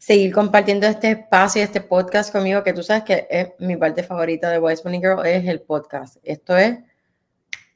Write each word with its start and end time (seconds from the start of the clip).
seguir 0.00 0.32
compartiendo 0.32 0.86
este 0.86 1.10
espacio 1.10 1.60
y 1.60 1.64
este 1.64 1.82
podcast 1.82 2.32
conmigo, 2.32 2.64
que 2.64 2.72
tú 2.72 2.82
sabes 2.82 3.04
que 3.04 3.26
es 3.28 3.48
mi 3.58 3.76
parte 3.76 4.02
favorita 4.02 4.48
de 4.48 4.58
Wise 4.58 4.80
Money 4.82 4.98
Girl, 4.98 5.26
es 5.26 5.46
el 5.46 5.60
podcast. 5.60 6.16
Esto 6.22 6.56
es 6.56 6.78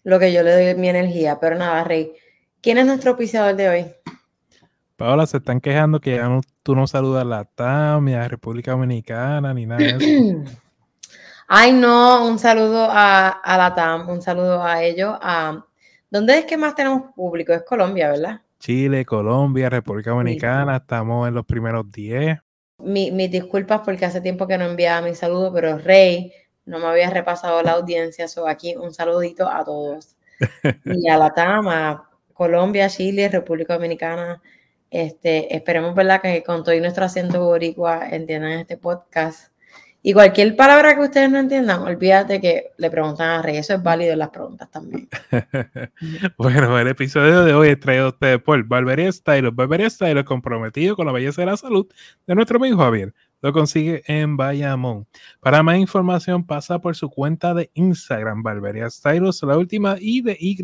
lo 0.05 0.19
que 0.19 0.33
yo 0.33 0.43
le 0.43 0.53
doy 0.53 0.75
mi 0.75 0.89
energía. 0.89 1.39
Pero 1.39 1.57
nada, 1.57 1.85
Rey, 1.85 2.15
¿quién 2.63 2.79
es 2.79 2.87
nuestro 2.87 3.11
auspiciador 3.11 3.55
de 3.55 3.69
hoy? 3.69 3.87
Paola, 4.97 5.27
se 5.27 5.37
están 5.37 5.61
quejando 5.61 6.01
que 6.01 6.17
ya 6.17 6.27
no, 6.27 6.41
tú 6.63 6.75
no 6.75 6.87
saludas 6.87 7.23
a 7.23 7.27
la 7.27 7.45
TAM, 7.45 8.07
ni 8.07 8.15
a 8.15 8.27
República 8.27 8.71
Dominicana, 8.71 9.53
ni 9.53 9.67
nada 9.67 9.83
de 9.83 9.89
eso. 9.91 10.51
Ay, 11.47 11.73
no, 11.73 12.27
un 12.27 12.39
saludo 12.39 12.89
a, 12.91 13.29
a 13.29 13.59
la 13.59 13.75
TAM, 13.75 14.09
un 14.09 14.23
saludo 14.23 14.65
a 14.65 14.83
ellos. 14.83 15.15
A, 15.21 15.63
¿Dónde 16.09 16.39
es 16.39 16.47
que 16.47 16.57
más 16.57 16.75
tenemos 16.75 17.13
público? 17.15 17.53
Es 17.53 17.65
Colombia, 17.65 18.13
¿verdad? 18.13 18.41
Chile, 18.65 19.05
Colombia, 19.05 19.69
República 19.69 20.13
Dominicana, 20.13 20.77
estamos 20.79 21.29
en 21.29 21.35
los 21.35 21.45
primeros 21.45 21.93
10. 21.93 22.39
Mi, 22.79 23.11
mis 23.11 23.31
disculpas 23.31 23.83
porque 23.85 24.07
hace 24.07 24.23
tiempo 24.23 24.47
que 24.47 24.57
no 24.57 24.65
enviaba 24.65 25.07
mi 25.07 25.15
saludo, 25.15 25.53
pero 25.53 25.77
Rey 25.77 26.33
no 26.65 26.79
me 26.79 26.87
había 26.87 27.11
repasado 27.11 27.63
la 27.63 27.73
audiencia, 27.73 28.27
so 28.27 28.49
aquí 28.49 28.75
un 28.75 28.95
saludito 28.95 29.51
a 29.51 29.63
todos. 29.67 30.17
y 30.87 31.07
a 31.11 31.19
la 31.19 31.35
TAM, 31.35 31.69
a 31.69 32.09
Colombia, 32.33 32.89
Chile, 32.89 33.29
República 33.29 33.75
Dominicana, 33.75 34.41
este, 34.91 35.55
esperemos, 35.55 35.95
¿verdad?, 35.95 36.23
que 36.23 36.43
con 36.43 36.65
todo 36.65 36.75
nuestro 36.81 37.05
acento 37.05 37.45
boricua 37.45 38.09
entiendan 38.09 38.53
este 38.53 38.79
podcast. 38.79 39.54
Y 40.07 40.13
cualquier 40.13 40.55
palabra 40.55 40.95
que 40.95 41.01
ustedes 41.01 41.31
no 41.31 41.39
entiendan, 41.39 41.81
olvídate 41.81 42.39
que 42.39 42.73
le 42.77 42.91
preguntan 42.91 43.27
a 43.31 43.41
Rey. 43.41 43.57
Eso 43.57 43.73
es 43.73 43.83
válido 43.83 44.13
en 44.13 44.19
las 44.19 44.29
preguntas 44.29 44.71
también. 44.71 45.09
bueno, 46.37 46.79
el 46.79 46.89
episodio 46.89 47.43
de 47.43 47.55
hoy 47.55 47.69
es 47.69 47.81
traído 47.81 48.05
a 48.05 48.09
ustedes 48.09 48.39
por 48.43 48.63
Barbería 48.65 49.11
Style. 49.11 49.51
Barbería 49.51 49.89
Style 49.89 50.23
comprometido 50.27 50.95
con 50.95 51.07
la 51.07 51.13
belleza 51.13 51.41
de 51.41 51.47
la 51.47 51.57
salud 51.57 51.87
de 52.27 52.35
nuestro 52.35 52.59
amigo 52.59 52.77
Javier. 52.77 53.15
Lo 53.41 53.55
consigue 53.55 54.03
en 54.07 54.37
Bayamón. 54.37 55.07
Para 55.41 55.63
más 55.63 55.79
información, 55.79 56.45
pasa 56.45 56.81
por 56.81 56.95
su 56.95 57.09
cuenta 57.09 57.55
de 57.55 57.71
Instagram, 57.73 58.43
Barbería 58.43 58.91
Stylos, 58.91 59.43
la 59.43 59.57
última 59.57 59.97
I 59.99 60.21
de 60.21 60.37
Y. 60.39 60.59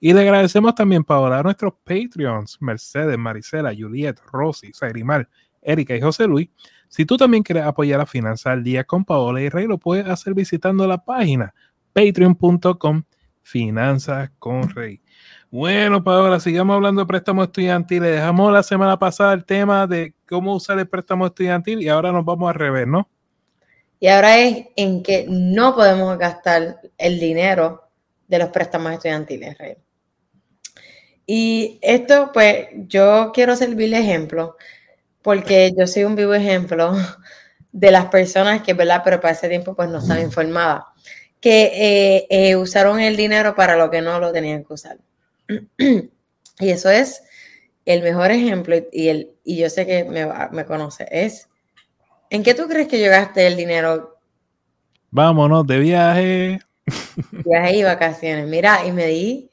Y 0.00 0.12
le 0.12 0.22
agradecemos 0.22 0.74
también, 0.74 1.04
Paola, 1.04 1.38
a 1.38 1.42
nuestros 1.44 1.74
Patreons, 1.84 2.60
Mercedes, 2.60 3.16
Marisela, 3.16 3.72
Juliet, 3.78 4.18
Rosy, 4.32 4.72
Sairimar, 4.72 5.28
Erika 5.62 5.94
y 5.94 6.00
José 6.00 6.26
Luis 6.26 6.48
si 6.90 7.06
tú 7.06 7.16
también 7.16 7.44
quieres 7.44 7.64
apoyar 7.64 8.00
a 8.00 8.06
Finanzas 8.06 8.46
al 8.46 8.64
Día 8.64 8.82
con 8.82 9.04
Paola 9.04 9.40
y 9.40 9.48
Rey, 9.48 9.68
lo 9.68 9.78
puedes 9.78 10.06
hacer 10.08 10.34
visitando 10.34 10.88
la 10.88 10.98
página 10.98 11.54
patreon.com 11.92 13.04
Finanzas 13.42 14.30
con 14.40 14.68
Rey. 14.68 15.00
Bueno, 15.52 16.02
Paola, 16.02 16.40
sigamos 16.40 16.74
hablando 16.74 17.02
de 17.02 17.06
préstamos 17.06 17.46
estudiantiles. 17.46 18.10
Dejamos 18.10 18.52
la 18.52 18.64
semana 18.64 18.98
pasada 18.98 19.32
el 19.34 19.44
tema 19.44 19.86
de 19.86 20.14
cómo 20.28 20.52
usar 20.56 20.80
el 20.80 20.88
préstamo 20.88 21.26
estudiantil 21.26 21.80
y 21.80 21.88
ahora 21.88 22.10
nos 22.10 22.24
vamos 22.24 22.50
a 22.50 22.54
rever, 22.54 22.88
¿no? 22.88 23.08
Y 24.00 24.08
ahora 24.08 24.40
es 24.40 24.66
en 24.74 25.04
que 25.04 25.26
no 25.28 25.76
podemos 25.76 26.18
gastar 26.18 26.80
el 26.98 27.20
dinero 27.20 27.84
de 28.26 28.38
los 28.40 28.48
préstamos 28.48 28.92
estudiantiles, 28.92 29.56
Rey. 29.58 29.76
Y 31.24 31.78
esto, 31.82 32.30
pues, 32.32 32.66
yo 32.88 33.30
quiero 33.32 33.54
servirle 33.54 34.00
ejemplo 34.00 34.56
porque 35.22 35.72
yo 35.76 35.86
soy 35.86 36.04
un 36.04 36.16
vivo 36.16 36.34
ejemplo 36.34 36.92
de 37.72 37.90
las 37.90 38.06
personas 38.06 38.62
que, 38.62 38.74
¿verdad? 38.74 39.02
Pero 39.04 39.20
para 39.20 39.32
ese 39.32 39.48
tiempo 39.48 39.74
pues 39.74 39.88
no 39.88 39.98
estaba 39.98 40.20
informada, 40.20 40.86
que 41.40 41.70
eh, 41.74 42.26
eh, 42.30 42.56
usaron 42.56 43.00
el 43.00 43.16
dinero 43.16 43.54
para 43.54 43.76
lo 43.76 43.90
que 43.90 44.02
no 44.02 44.18
lo 44.20 44.32
tenían 44.32 44.64
que 44.64 44.72
usar. 44.72 44.98
y 45.78 46.68
eso 46.68 46.90
es 46.90 47.22
el 47.84 48.02
mejor 48.02 48.30
ejemplo, 48.30 48.76
y, 48.92 49.08
el, 49.08 49.32
y 49.42 49.56
yo 49.56 49.70
sé 49.70 49.86
que 49.86 50.04
me, 50.04 50.26
me 50.52 50.64
conoce, 50.64 51.08
es, 51.10 51.48
¿en 52.28 52.42
qué 52.42 52.54
tú 52.54 52.68
crees 52.68 52.88
que 52.88 53.00
yo 53.00 53.10
gasté 53.10 53.46
el 53.46 53.56
dinero? 53.56 54.18
Vámonos 55.10 55.66
de 55.66 55.78
viaje. 55.78 56.60
Viaje 57.32 57.76
y 57.76 57.82
vacaciones. 57.82 58.46
Mira, 58.46 58.84
y 58.86 58.92
me 58.92 59.06
di 59.06 59.50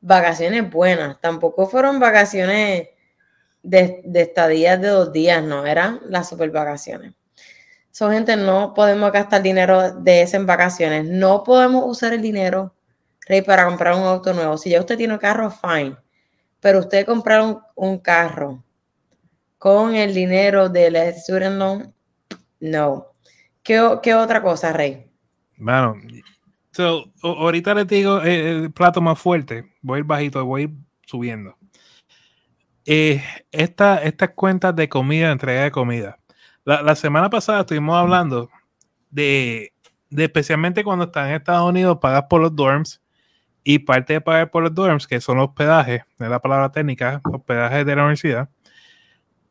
vacaciones 0.00 0.70
buenas, 0.70 1.20
tampoco 1.20 1.66
fueron 1.66 1.98
vacaciones 1.98 2.88
de, 3.68 4.02
estadías 4.14 4.80
de 4.80 4.88
dos 4.88 5.12
días, 5.12 5.44
no, 5.44 5.66
eran 5.66 6.00
las 6.08 6.28
super 6.28 6.50
vacaciones. 6.50 7.14
Son 7.90 8.12
gente, 8.12 8.36
no 8.36 8.74
podemos 8.74 9.12
gastar 9.12 9.42
dinero 9.42 9.92
de 9.92 10.22
en 10.22 10.46
vacaciones. 10.46 11.04
No 11.04 11.42
podemos 11.42 11.84
usar 11.86 12.12
el 12.12 12.22
dinero, 12.22 12.74
Rey, 13.26 13.42
para 13.42 13.66
comprar 13.66 13.94
un 13.94 14.04
auto 14.04 14.32
nuevo. 14.32 14.56
Si 14.56 14.70
ya 14.70 14.80
usted 14.80 14.96
tiene 14.96 15.14
un 15.14 15.18
carro, 15.18 15.50
fine. 15.50 15.96
Pero 16.60 16.80
usted 16.80 17.04
comprar 17.04 17.60
un, 17.74 17.98
carro 17.98 18.64
con 19.58 19.94
el 19.94 20.14
dinero 20.14 20.68
del 20.68 20.96
student 21.14 21.56
loan, 21.56 21.94
no. 22.60 23.08
¿Qué, 23.62 23.98
¿Qué, 24.02 24.14
otra 24.14 24.40
cosa, 24.42 24.72
Rey? 24.72 25.10
Bueno, 25.56 25.96
ahorita 27.22 27.74
les 27.74 27.86
digo 27.86 28.20
el 28.22 28.72
plato 28.72 29.00
más 29.00 29.18
fuerte. 29.18 29.72
Voy 29.82 30.02
bajito, 30.02 30.44
voy 30.44 30.72
subiendo. 31.04 31.58
Eh, 32.90 33.22
estas 33.52 34.30
cuentas 34.34 34.74
de 34.74 34.88
comida, 34.88 35.30
entrega 35.30 35.64
de 35.64 35.70
comida. 35.70 36.18
La, 36.64 36.94
semana 36.94 37.28
pasada 37.28 37.60
estuvimos 37.60 37.94
hablando 37.94 38.48
de, 39.10 39.74
especialmente 40.10 40.82
cuando 40.82 41.04
estás 41.04 41.28
en 41.28 41.34
Estados 41.34 41.68
Unidos, 41.68 41.98
pagas 42.00 42.24
por 42.30 42.40
los 42.40 42.56
dorms 42.56 43.02
y 43.62 43.80
parte 43.80 44.14
de 44.14 44.20
pagar 44.22 44.50
por 44.50 44.62
los 44.62 44.74
dorms, 44.74 45.06
que 45.06 45.20
son 45.20 45.36
los 45.36 45.48
hospedajes, 45.48 46.00
es 46.18 46.28
la 46.30 46.40
palabra 46.40 46.72
técnica, 46.72 47.20
hospedajes 47.24 47.84
de 47.84 47.94
la 47.94 48.02
universidad, 48.04 48.48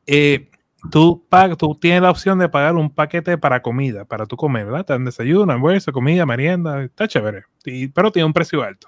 eh, 0.08 0.50
tú, 0.90 1.24
tú 1.59 1.75
tienes 1.75 2.02
la 2.02 2.09
opción 2.09 2.40
de 2.40 2.50
pagar 2.50 2.74
un 2.74 2.90
paquete 2.90 3.38
para 3.38 3.62
comida, 3.62 4.06
para 4.06 4.25
tu 4.25 4.36
comer, 4.36 4.66
¿verdad? 4.66 4.88
Dan 4.88 5.06
desayuno, 5.06 5.54
almuerzo, 5.54 5.94
comida, 5.94 6.25
merienda, 6.25 6.81
está 6.81 7.08
chévere, 7.08 7.44
pero 7.94 8.12
tiene 8.12 8.25
un 8.25 8.34
precio 8.34 8.64
alto. 8.64 8.88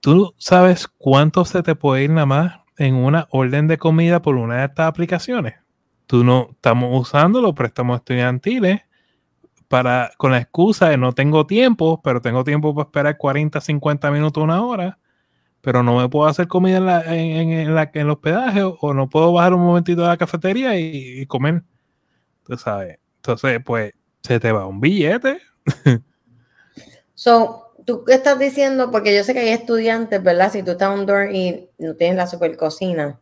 ¿Tú 0.00 0.34
sabes 0.38 0.88
cuánto 0.88 1.44
se 1.44 1.62
te 1.62 1.76
puede 1.76 2.02
ir 2.02 2.10
nada 2.10 2.26
más 2.26 2.63
en 2.76 2.94
una 2.94 3.26
orden 3.30 3.68
de 3.68 3.78
comida 3.78 4.22
por 4.22 4.36
una 4.36 4.58
de 4.58 4.64
estas 4.66 4.88
aplicaciones. 4.88 5.54
Tú 6.06 6.24
no 6.24 6.48
estamos 6.52 7.00
usando 7.00 7.40
los 7.40 7.54
préstamos 7.54 7.98
estudiantiles 7.98 8.82
para, 9.68 10.12
con 10.18 10.32
la 10.32 10.38
excusa 10.38 10.88
de 10.88 10.96
no 10.96 11.12
tengo 11.12 11.46
tiempo, 11.46 12.00
pero 12.02 12.20
tengo 12.20 12.44
tiempo 12.44 12.74
para 12.74 12.86
esperar 12.86 13.16
40, 13.16 13.60
50 13.60 14.10
minutos, 14.10 14.42
una 14.42 14.62
hora, 14.62 14.98
pero 15.60 15.82
no 15.82 15.96
me 15.96 16.08
puedo 16.08 16.28
hacer 16.28 16.46
comida 16.46 16.76
en, 16.76 16.86
la, 16.86 17.14
en, 17.14 17.74
la, 17.74 17.90
en 17.92 18.00
el 18.02 18.10
hospedaje 18.10 18.62
o, 18.62 18.94
no 18.94 19.08
puedo 19.08 19.32
bajar 19.32 19.54
un 19.54 19.62
momentito 19.62 20.04
a 20.04 20.08
la 20.08 20.16
cafetería 20.16 20.78
y, 20.78 21.24
comer. 21.26 21.62
Tú 22.44 22.56
sabes. 22.58 22.98
Entonces, 23.16 23.60
pues, 23.64 23.94
se 24.22 24.38
te 24.38 24.52
va 24.52 24.66
un 24.66 24.80
billete. 24.80 25.38
so, 27.14 27.63
tú 27.84 28.04
qué 28.04 28.14
estás 28.14 28.38
diciendo, 28.38 28.90
porque 28.90 29.14
yo 29.14 29.24
sé 29.24 29.34
que 29.34 29.40
hay 29.40 29.48
estudiantes, 29.50 30.22
¿verdad? 30.22 30.50
Si 30.52 30.62
tú 30.62 30.72
estás 30.72 30.92
en 30.92 31.00
un 31.00 31.06
dorm 31.06 31.34
y 31.34 31.68
no 31.78 31.94
tienes 31.94 32.16
la 32.16 32.26
super 32.26 32.56
cocina, 32.56 33.20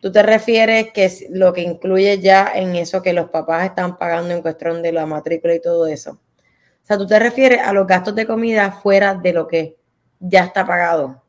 tú 0.00 0.12
te 0.12 0.22
refieres 0.22 0.92
que 0.92 1.10
lo 1.30 1.52
que 1.52 1.62
incluye 1.62 2.18
ya 2.20 2.50
en 2.54 2.76
eso 2.76 3.02
que 3.02 3.12
los 3.12 3.30
papás 3.30 3.64
están 3.64 3.96
pagando 3.96 4.34
en 4.34 4.42
cuestión 4.42 4.82
de 4.82 4.92
la 4.92 5.06
matrícula 5.06 5.54
y 5.54 5.60
todo 5.60 5.86
eso. 5.86 6.12
O 6.12 6.86
sea, 6.88 6.96
tú 6.96 7.06
te 7.06 7.18
refieres 7.18 7.60
a 7.60 7.72
los 7.72 7.86
gastos 7.86 8.14
de 8.14 8.26
comida 8.26 8.72
fuera 8.72 9.14
de 9.14 9.32
lo 9.32 9.46
que 9.46 9.76
ya 10.20 10.44
está 10.44 10.66
pagado. 10.66 11.22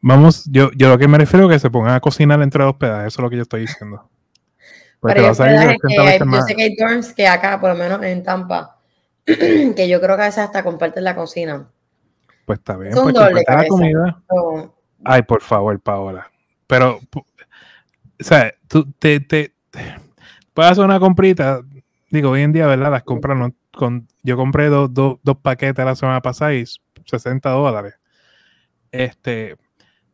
Vamos, 0.00 0.44
yo, 0.50 0.70
yo 0.76 0.88
lo 0.88 0.98
que 0.98 1.08
me 1.08 1.16
refiero 1.16 1.48
es 1.48 1.56
que 1.56 1.60
se 1.60 1.70
pongan 1.70 1.94
a 1.94 2.00
cocinar 2.00 2.42
entre 2.42 2.64
dos 2.64 2.74
pedazos, 2.74 3.06
eso 3.06 3.20
es 3.20 3.22
lo 3.22 3.30
que 3.30 3.36
yo 3.36 3.42
estoy 3.42 3.60
diciendo. 3.62 4.10
Pero 5.00 5.22
yo, 5.22 5.34
sé 5.34 6.54
que 6.54 6.62
hay 6.62 6.76
dorms 6.76 7.12
que 7.12 7.26
acá, 7.26 7.60
por 7.60 7.70
lo 7.70 7.76
menos 7.76 8.02
en 8.02 8.22
Tampa, 8.22 8.71
que 9.76 9.88
yo 9.88 10.00
creo 10.00 10.16
que 10.16 10.22
a 10.22 10.26
veces 10.26 10.44
hasta 10.44 10.64
comparten 10.64 11.04
la 11.04 11.14
cocina. 11.14 11.68
Pues 12.46 12.58
está 12.58 12.76
bien. 12.76 12.92
Son 12.92 13.12
pues 13.12 13.14
la 13.14 13.66
comida. 13.68 14.22
Ay, 15.04 15.22
por 15.22 15.42
favor, 15.42 15.78
Paola. 15.80 16.30
Pero, 16.66 17.00
o 17.14 17.24
sea, 18.18 18.54
tú 18.68 18.90
te, 18.98 19.20
te, 19.20 19.54
puedes 20.54 20.72
hacer 20.72 20.84
una 20.84 21.00
comprita. 21.00 21.60
Digo, 22.10 22.30
hoy 22.30 22.42
en 22.42 22.52
día, 22.52 22.66
¿verdad? 22.66 22.90
Las 22.90 23.04
compras 23.04 23.52
con, 23.72 24.08
yo 24.22 24.36
compré 24.36 24.68
dos, 24.68 24.92
dos, 24.92 25.36
paquetes 25.40 25.84
la 25.84 25.94
semana 25.94 26.20
pasada 26.20 26.54
y 26.54 26.64
60 27.04 27.50
dólares. 27.50 27.94
Este, 28.90 29.56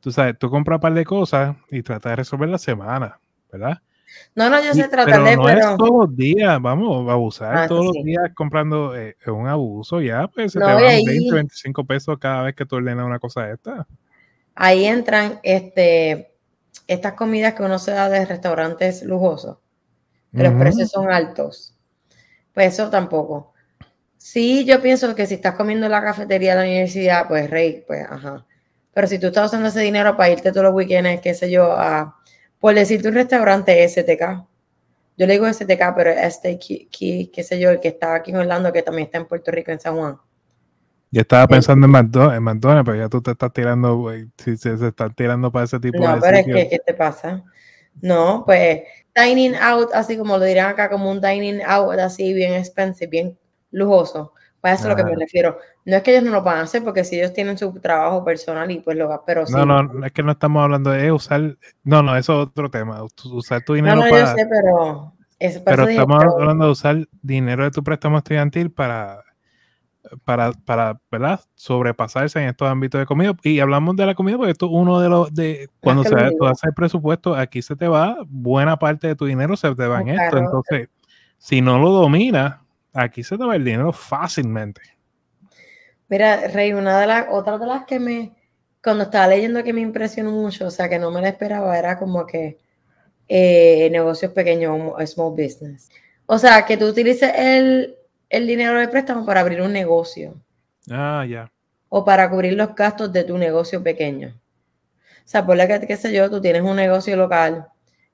tú 0.00 0.12
sabes, 0.12 0.38
tú 0.38 0.50
compras 0.50 0.76
un 0.76 0.80
par 0.80 0.94
de 0.94 1.04
cosas 1.04 1.56
y 1.70 1.82
tratas 1.82 2.12
de 2.12 2.16
resolver 2.16 2.48
la 2.48 2.58
semana, 2.58 3.18
¿verdad? 3.50 3.82
No, 4.34 4.48
no, 4.48 4.62
yo 4.62 4.72
sé 4.74 4.88
tratar 4.88 5.22
de, 5.24 5.36
no 5.36 5.44
pero... 5.44 5.70
es 5.70 5.76
todos 5.76 6.08
los 6.08 6.16
días, 6.16 6.60
vamos 6.60 7.08
a 7.08 7.12
abusar 7.12 7.56
ah, 7.56 7.68
todos 7.68 7.86
los 7.86 8.04
días 8.04 8.30
comprando 8.34 8.96
eh, 8.96 9.16
es 9.20 9.28
un 9.28 9.46
abuso, 9.46 10.00
ya, 10.00 10.28
pues 10.28 10.52
se 10.52 10.58
te 10.58 10.64
van 10.64 10.78
20, 10.78 11.32
25 11.32 11.84
pesos 11.84 12.18
cada 12.18 12.42
vez 12.42 12.54
que 12.54 12.64
tú 12.64 12.76
ordenas 12.76 13.06
una 13.06 13.18
cosa 13.18 13.50
esta. 13.50 13.86
Ahí 14.54 14.84
entran 14.84 15.40
este, 15.42 16.32
estas 16.86 17.12
comidas 17.12 17.54
que 17.54 17.62
uno 17.62 17.78
se 17.78 17.92
da 17.92 18.08
de 18.08 18.24
restaurantes 18.24 19.02
lujosos, 19.02 19.58
que 20.34 20.42
los 20.42 20.54
precios 20.54 20.90
son 20.90 21.10
altos. 21.10 21.74
Pues 22.52 22.74
eso 22.74 22.90
tampoco. 22.90 23.52
Sí, 24.16 24.64
yo 24.64 24.82
pienso 24.82 25.14
que 25.14 25.26
si 25.26 25.34
estás 25.34 25.54
comiendo 25.54 25.86
en 25.86 25.92
la 25.92 26.02
cafetería 26.02 26.56
de 26.56 26.62
la 26.62 26.66
universidad, 26.66 27.28
pues 27.28 27.48
rey, 27.48 27.84
pues 27.86 28.04
ajá. 28.08 28.44
Pero 28.92 29.06
si 29.06 29.20
tú 29.20 29.28
estás 29.28 29.46
usando 29.46 29.68
ese 29.68 29.80
dinero 29.80 30.16
para 30.16 30.30
irte 30.30 30.50
todos 30.50 30.64
los 30.64 30.74
weekends, 30.74 31.20
qué 31.20 31.34
sé 31.34 31.50
yo, 31.50 31.70
a, 31.70 32.17
por 32.60 32.74
decirte 32.74 33.08
un 33.08 33.14
restaurante 33.14 33.86
STK. 33.88 34.44
Yo 35.16 35.26
le 35.26 35.32
digo 35.32 35.52
STK, 35.52 35.94
pero 35.96 36.10
este, 36.10 36.58
qué 36.58 37.42
sé 37.42 37.58
yo, 37.58 37.70
el 37.70 37.80
que 37.80 37.88
está 37.88 38.14
aquí 38.14 38.30
en 38.30 38.36
Orlando, 38.36 38.72
que 38.72 38.82
también 38.82 39.06
está 39.06 39.18
en 39.18 39.26
Puerto 39.26 39.50
Rico, 39.50 39.72
en 39.72 39.80
San 39.80 39.96
Juan. 39.96 40.16
Yo 41.10 41.22
estaba 41.22 41.48
pensando 41.48 41.86
en 41.86 41.90
McDonald's, 42.42 42.84
pero 42.84 42.96
ya 42.96 43.08
tú 43.08 43.22
te 43.22 43.30
estás 43.30 43.52
tirando, 43.52 44.12
si 44.36 44.56
se, 44.56 44.74
están 44.74 45.14
tirando 45.14 45.50
para 45.50 45.64
ese 45.64 45.80
tipo 45.80 46.02
de 46.02 46.06
No, 46.06 46.20
pero 46.20 46.36
es 46.36 46.46
que, 46.46 46.68
¿qué 46.68 46.78
te 46.84 46.94
pasa? 46.94 47.42
No, 48.00 48.44
pues, 48.44 48.82
dining 49.16 49.54
out, 49.56 49.90
así 49.94 50.16
como 50.16 50.38
lo 50.38 50.44
dirán 50.44 50.70
acá, 50.70 50.90
como 50.90 51.10
un 51.10 51.20
dining 51.20 51.62
out, 51.66 51.98
así 51.98 52.32
bien 52.34 52.52
expensive, 52.52 53.10
bien 53.10 53.38
lujoso. 53.70 54.34
Para 54.60 54.74
eso 54.74 54.84
es 54.84 54.88
lo 54.88 54.96
que 54.96 55.04
me 55.04 55.14
refiero. 55.14 55.58
No 55.84 55.96
es 55.96 56.02
que 56.02 56.10
ellos 56.10 56.24
no 56.24 56.32
lo 56.32 56.42
van 56.42 56.58
a 56.58 56.62
hacer, 56.62 56.82
porque 56.82 57.04
si 57.04 57.16
ellos 57.16 57.32
tienen 57.32 57.56
su 57.56 57.72
trabajo 57.74 58.24
personal 58.24 58.70
y 58.70 58.80
pues 58.80 58.96
lo 58.96 59.22
pero 59.24 59.44
No, 59.48 59.64
no, 59.64 60.04
es 60.04 60.12
que 60.12 60.22
no 60.22 60.32
estamos 60.32 60.62
hablando 60.62 60.90
de 60.90 61.12
usar. 61.12 61.56
No, 61.84 62.02
no, 62.02 62.16
eso 62.16 62.42
es 62.42 62.48
otro 62.48 62.70
tema. 62.70 63.02
Usar 63.24 63.62
tu 63.62 63.74
dinero 63.74 63.96
no, 63.96 64.04
no, 64.04 64.10
para. 64.10 64.30
Yo 64.30 64.34
sé, 64.34 64.46
pero. 64.50 65.12
pero 65.64 65.88
estamos 65.88 66.24
hablando 66.24 66.64
de 66.64 66.70
usar 66.72 67.08
dinero 67.22 67.64
de 67.64 67.70
tu 67.70 67.84
préstamo 67.84 68.18
estudiantil 68.18 68.70
para. 68.70 69.22
Para, 70.24 70.52
para, 70.52 70.98
¿verdad? 71.10 71.40
Sobrepasarse 71.54 72.40
en 72.40 72.48
estos 72.48 72.66
ámbitos 72.66 72.98
de 72.98 73.04
comida. 73.04 73.36
Y 73.42 73.60
hablamos 73.60 73.94
de 73.94 74.06
la 74.06 74.14
comida 74.14 74.38
porque 74.38 74.52
esto 74.52 74.66
es 74.66 74.72
uno 74.74 75.00
de 75.00 75.08
los. 75.08 75.32
de 75.32 75.68
Cuando 75.80 76.02
se 76.02 76.14
hace 76.14 76.68
el 76.68 76.74
presupuesto, 76.74 77.34
aquí 77.34 77.62
se 77.62 77.76
te 77.76 77.86
va 77.86 78.16
buena 78.26 78.78
parte 78.78 79.06
de 79.06 79.14
tu 79.14 79.26
dinero, 79.26 79.56
se 79.56 79.72
te 79.74 79.86
va 79.86 80.00
en 80.00 80.08
esto. 80.08 80.38
Entonces, 80.38 80.88
si 81.36 81.60
no 81.60 81.78
lo 81.78 81.90
dominas, 81.90 82.56
aquí 82.92 83.22
se 83.22 83.36
te 83.36 83.44
va 83.44 83.56
el 83.56 83.64
dinero 83.64 83.92
fácilmente. 83.92 84.82
Mira, 86.08 86.48
Rey, 86.48 86.72
una 86.72 87.00
de 87.00 87.06
las, 87.06 87.26
otra 87.30 87.58
de 87.58 87.66
las 87.66 87.84
que 87.84 87.98
me, 87.98 88.32
cuando 88.82 89.04
estaba 89.04 89.28
leyendo 89.28 89.62
que 89.62 89.72
me 89.72 89.80
impresionó 89.80 90.30
mucho, 90.30 90.66
o 90.66 90.70
sea, 90.70 90.88
que 90.88 90.98
no 90.98 91.10
me 91.10 91.20
la 91.20 91.28
esperaba, 91.28 91.78
era 91.78 91.98
como 91.98 92.26
que 92.26 92.58
eh, 93.28 93.88
negocios 93.90 94.32
pequeños, 94.32 94.94
small 95.10 95.32
business. 95.32 95.90
O 96.26 96.38
sea, 96.38 96.64
que 96.64 96.76
tú 96.76 96.86
utilices 96.86 97.30
el, 97.36 97.96
dinero 98.30 98.78
de 98.78 98.88
préstamo 98.88 99.24
para 99.26 99.40
abrir 99.40 99.60
un 99.60 99.72
negocio. 99.72 100.34
Ah, 100.90 101.26
ya. 101.28 101.50
O 101.90 102.04
para 102.04 102.28
cubrir 102.30 102.54
los 102.54 102.74
gastos 102.74 103.12
de 103.12 103.24
tu 103.24 103.36
negocio 103.36 103.82
pequeño. 103.82 104.34
O 105.24 105.28
sea, 105.30 105.44
por 105.44 105.56
la 105.56 105.68
que, 105.68 105.86
qué 105.86 105.96
sé 105.96 106.12
yo, 106.12 106.30
tú 106.30 106.40
tienes 106.40 106.62
un 106.62 106.76
negocio 106.76 107.16
local, 107.16 107.68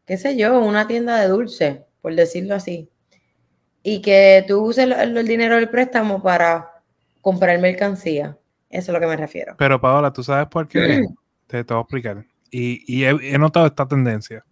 qué 0.05 0.17
sé 0.17 0.37
yo, 0.37 0.59
una 0.59 0.89
tienda 0.89 1.21
de 1.21 1.29
dulce, 1.29 1.85
por 2.03 2.15
decirlo 2.15 2.57
así 2.57 2.91
y 3.87 4.01
que 4.01 4.45
tú 4.49 4.65
uses 4.65 4.89
el, 4.91 5.29
dinero 5.29 5.57
del 5.57 5.69
préstamo 5.69 6.21
para 6.23 6.83
comprar 7.21 7.61
mercancía. 7.61 8.37
Eso 8.71 8.91
es 8.91 8.95
lo 8.95 8.99
que 8.99 9.07
me 9.07 9.17
refiero. 9.17 9.55
Pero 9.59 9.79
Paola, 9.79 10.11
¿tú 10.11 10.25
sabes 10.25 10.49
por 10.49 10.67
qué? 10.67 11.05
te, 11.47 11.63
te, 11.63 11.75
voy 11.75 11.81
a 11.81 11.83
explicar. 11.83 12.25
Y, 12.51 13.05
he, 13.05 13.39
notado 13.39 13.67
esta 13.67 13.87
tendencia. 13.87 14.43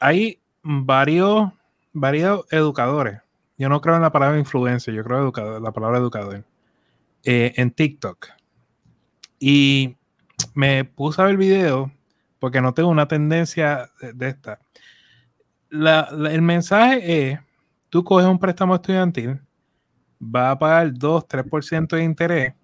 Hay 0.00 0.40
varios, 0.62 1.52
varios 1.92 2.44
educadores. 2.50 3.20
Yo 3.56 3.68
no 3.68 3.80
creo 3.80 3.94
en 3.94 4.02
la 4.02 4.10
palabra 4.10 4.36
influencia, 4.36 4.92
yo 4.92 5.04
creo 5.04 5.32
en 5.34 5.62
la 5.62 5.72
palabra 5.72 5.98
educador. 5.98 6.44
Eh, 7.22 7.52
en 7.56 7.70
TikTok. 7.70 8.26
Y 9.38 9.96
me 10.54 10.84
puse 10.84 11.22
a 11.22 11.26
ver 11.26 11.32
el 11.32 11.38
video 11.38 11.92
porque 12.40 12.60
no 12.60 12.74
tengo 12.74 12.88
una 12.88 13.06
tendencia 13.06 13.90
de, 14.00 14.28
esta. 14.28 14.58
el 15.70 16.42
mensaje 16.42 17.30
es 17.30 17.38
tú 17.94 18.02
coges 18.02 18.26
un 18.26 18.40
préstamo 18.40 18.74
estudiantil, 18.74 19.40
va 20.20 20.50
a 20.50 20.58
pagar 20.58 20.92
2, 20.92 21.28
3% 21.28 21.94
de 21.94 22.02
interés, 22.02 22.54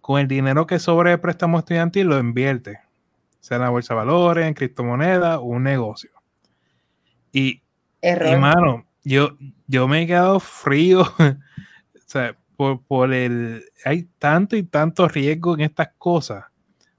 con 0.00 0.18
el 0.18 0.26
dinero 0.26 0.66
que 0.66 0.78
sobre 0.78 1.12
el 1.12 1.20
préstamo 1.20 1.58
estudiantil 1.58 2.06
lo 2.06 2.18
invierte, 2.18 2.78
sea 3.38 3.56
en 3.56 3.64
la 3.64 3.68
bolsa 3.68 3.92
de 3.92 3.98
valores, 3.98 4.46
en 4.46 4.54
criptomonedas 4.54 5.40
un 5.42 5.62
negocio. 5.62 6.08
Y, 7.32 7.60
hermano, 8.00 8.86
yo, 9.04 9.36
yo 9.66 9.86
me 9.88 10.00
he 10.00 10.06
quedado 10.06 10.40
frío, 10.40 11.02
o 11.18 12.06
sea, 12.06 12.34
por, 12.56 12.82
por, 12.82 13.12
el, 13.12 13.62
hay 13.84 14.04
tanto 14.18 14.56
y 14.56 14.62
tanto 14.62 15.06
riesgo 15.06 15.52
en 15.52 15.60
estas 15.60 15.88
cosas. 15.98 16.46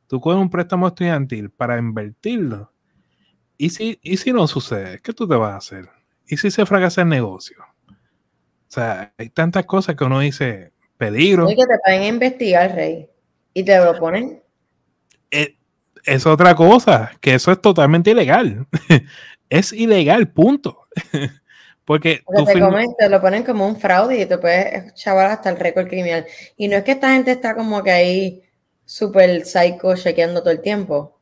Tú 0.06 0.22
coges 0.22 0.40
un 0.40 0.52
préstamo 0.52 0.90
estudiantil 0.90 1.50
para 1.50 1.80
invertirlo. 1.80 2.72
¿Y 3.58 3.72
si, 3.72 3.98
y 4.04 4.18
si 4.18 4.32
no 4.32 4.46
sucede? 4.46 5.00
¿Qué 5.00 5.12
tú 5.12 5.28
te 5.28 5.34
vas 5.34 5.54
a 5.54 5.58
hacer? 5.58 5.97
¿Y 6.28 6.38
si 6.38 6.52
se 6.52 6.66
fracasa 6.66 7.02
el 7.02 7.10
negocio? 7.10 7.58
O 7.90 8.70
sea, 8.70 9.14
hay 9.18 9.30
tantas 9.30 9.66
cosas 9.66 9.96
que 9.96 10.04
uno 10.04 10.20
dice, 10.20 10.74
peligro. 10.98 11.50
Y 11.50 11.56
que 11.56 11.66
te 11.66 11.80
pueden 11.84 12.04
investigar, 12.04 12.76
Rey. 12.76 13.10
Y 13.54 13.64
te 13.64 13.78
lo 13.80 13.98
ponen. 13.98 14.44
Es, 15.32 15.48
eh, 15.48 15.58
es 16.06 16.26
otra 16.26 16.56
cosa, 16.56 17.12
que 17.22 17.34
eso 17.34 17.52
es 17.52 17.62
totalmente 17.62 18.12
ilegal. 18.12 18.68
es 19.50 19.74
ilegal, 19.74 20.30
punto. 20.30 20.88
Porque, 21.86 22.22
te, 22.98 23.10
lo 23.10 23.22
ponen 23.22 23.44
como 23.44 23.66
un 23.66 23.80
fraude 23.80 24.20
y 24.20 24.26
te 24.26 24.38
puedes 24.38 24.94
chaval 24.94 25.32
hasta 25.32 25.50
el 25.50 25.58
récord 25.58 25.88
criminal. 25.88 26.26
Y 26.58 26.68
no 26.68 26.76
es 26.76 26.84
que 26.84 26.92
esta 26.92 27.14
gente 27.14 27.32
está 27.32 27.56
como 27.56 27.82
que 27.82 27.92
ahí 27.92 28.44
súper 28.84 29.46
psycho 29.46 29.96
chequeando 29.96 30.42
todo 30.42 30.52
el 30.52 30.62
tiempo. 30.62 31.17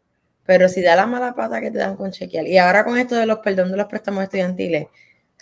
Pero 0.46 0.70
si 0.70 0.82
da 0.82 0.96
la 0.96 1.06
mala 1.06 1.34
pata 1.34 1.60
que 1.60 1.72
te 1.72 1.80
dan 1.80 1.96
con 1.96 2.12
chequear. 2.12 2.46
Y 2.48 2.58
ahora 2.58 2.84
con 2.84 2.98
esto 2.98 3.16
de 3.16 3.26
los 3.26 3.40
perdón 3.40 3.72
de 3.72 3.78
los 3.78 3.88
préstamos 3.88 4.24
estudiantiles, 4.24 4.88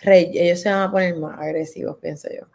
Rey, 0.02 0.30
ellos 0.34 0.60
se 0.60 0.70
van 0.70 0.82
a 0.82 0.90
poner 0.90 1.16
más 1.16 1.38
agresivos, 1.38 1.98
pienso 2.00 2.28
yo. 2.28 2.46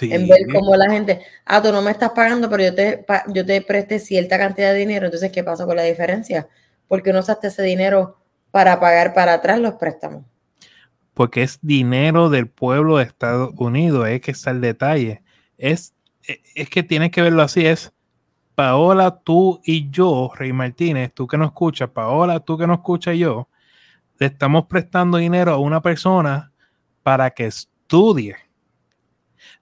En 0.00 0.26
ver 0.26 0.40
cómo 0.52 0.74
la 0.74 0.90
gente, 0.90 1.20
ah, 1.44 1.62
tú 1.62 1.70
no 1.70 1.80
me 1.80 1.92
estás 1.92 2.10
pagando, 2.10 2.50
pero 2.50 2.64
yo 2.64 2.74
te, 2.74 3.04
yo 3.28 3.46
te 3.46 3.60
presté 3.62 4.00
cierta 4.00 4.38
cantidad 4.38 4.72
de 4.72 4.78
dinero, 4.78 5.06
entonces, 5.06 5.30
¿qué 5.30 5.44
pasa 5.44 5.66
con 5.66 5.76
la 5.76 5.84
diferencia? 5.84 6.48
Porque 6.88 7.12
no 7.12 7.20
usaste 7.20 7.46
ese 7.46 7.62
dinero 7.62 8.18
para 8.50 8.80
pagar 8.80 9.14
para 9.14 9.34
atrás 9.34 9.60
los 9.60 9.74
préstamos. 9.74 10.24
Porque 11.14 11.42
es 11.42 11.60
dinero 11.62 12.28
del 12.28 12.48
pueblo 12.48 12.96
de 12.96 13.04
Estados 13.04 13.54
Unidos, 13.56 14.08
es 14.08 14.20
que 14.20 14.32
está 14.32 14.50
el 14.50 14.60
detalle. 14.60 15.22
Es, 15.58 15.94
es 16.56 16.68
que 16.68 16.82
tienes 16.82 17.12
que 17.12 17.22
verlo 17.22 17.42
así, 17.42 17.64
es 17.64 17.92
Paola, 18.54 19.20
tú 19.22 19.60
y 19.64 19.90
yo, 19.90 20.30
Rey 20.34 20.52
Martínez, 20.52 21.12
tú 21.12 21.26
que 21.26 21.36
no 21.36 21.46
escuchas, 21.46 21.90
Paola, 21.90 22.40
tú 22.40 22.56
que 22.56 22.66
no 22.66 22.74
escuchas 22.74 23.16
yo, 23.16 23.48
le 24.18 24.26
estamos 24.26 24.66
prestando 24.66 25.18
dinero 25.18 25.52
a 25.52 25.58
una 25.58 25.82
persona 25.82 26.52
para 27.02 27.30
que 27.30 27.46
estudie. 27.46 28.36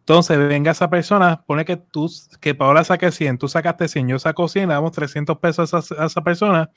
Entonces, 0.01 0.37
venga 0.37 0.73
esa 0.73 0.91
persona, 0.91 1.43
pone 1.47 1.65
que 1.65 1.77
tú, 1.77 2.11
que 2.41 2.55
Paola 2.55 2.83
saque 2.83 3.13
100, 3.13 3.39
tú 3.39 3.49
sacaste 3.49 3.89
100, 3.89 4.09
yo 4.09 4.19
saco 4.19 4.49
100, 4.49 4.69
le 4.69 4.75
damos 4.75 4.93
300 4.93 5.39
pesos 5.39 5.73
a 5.73 6.07
esa, 6.07 6.21
persona 6.23 6.71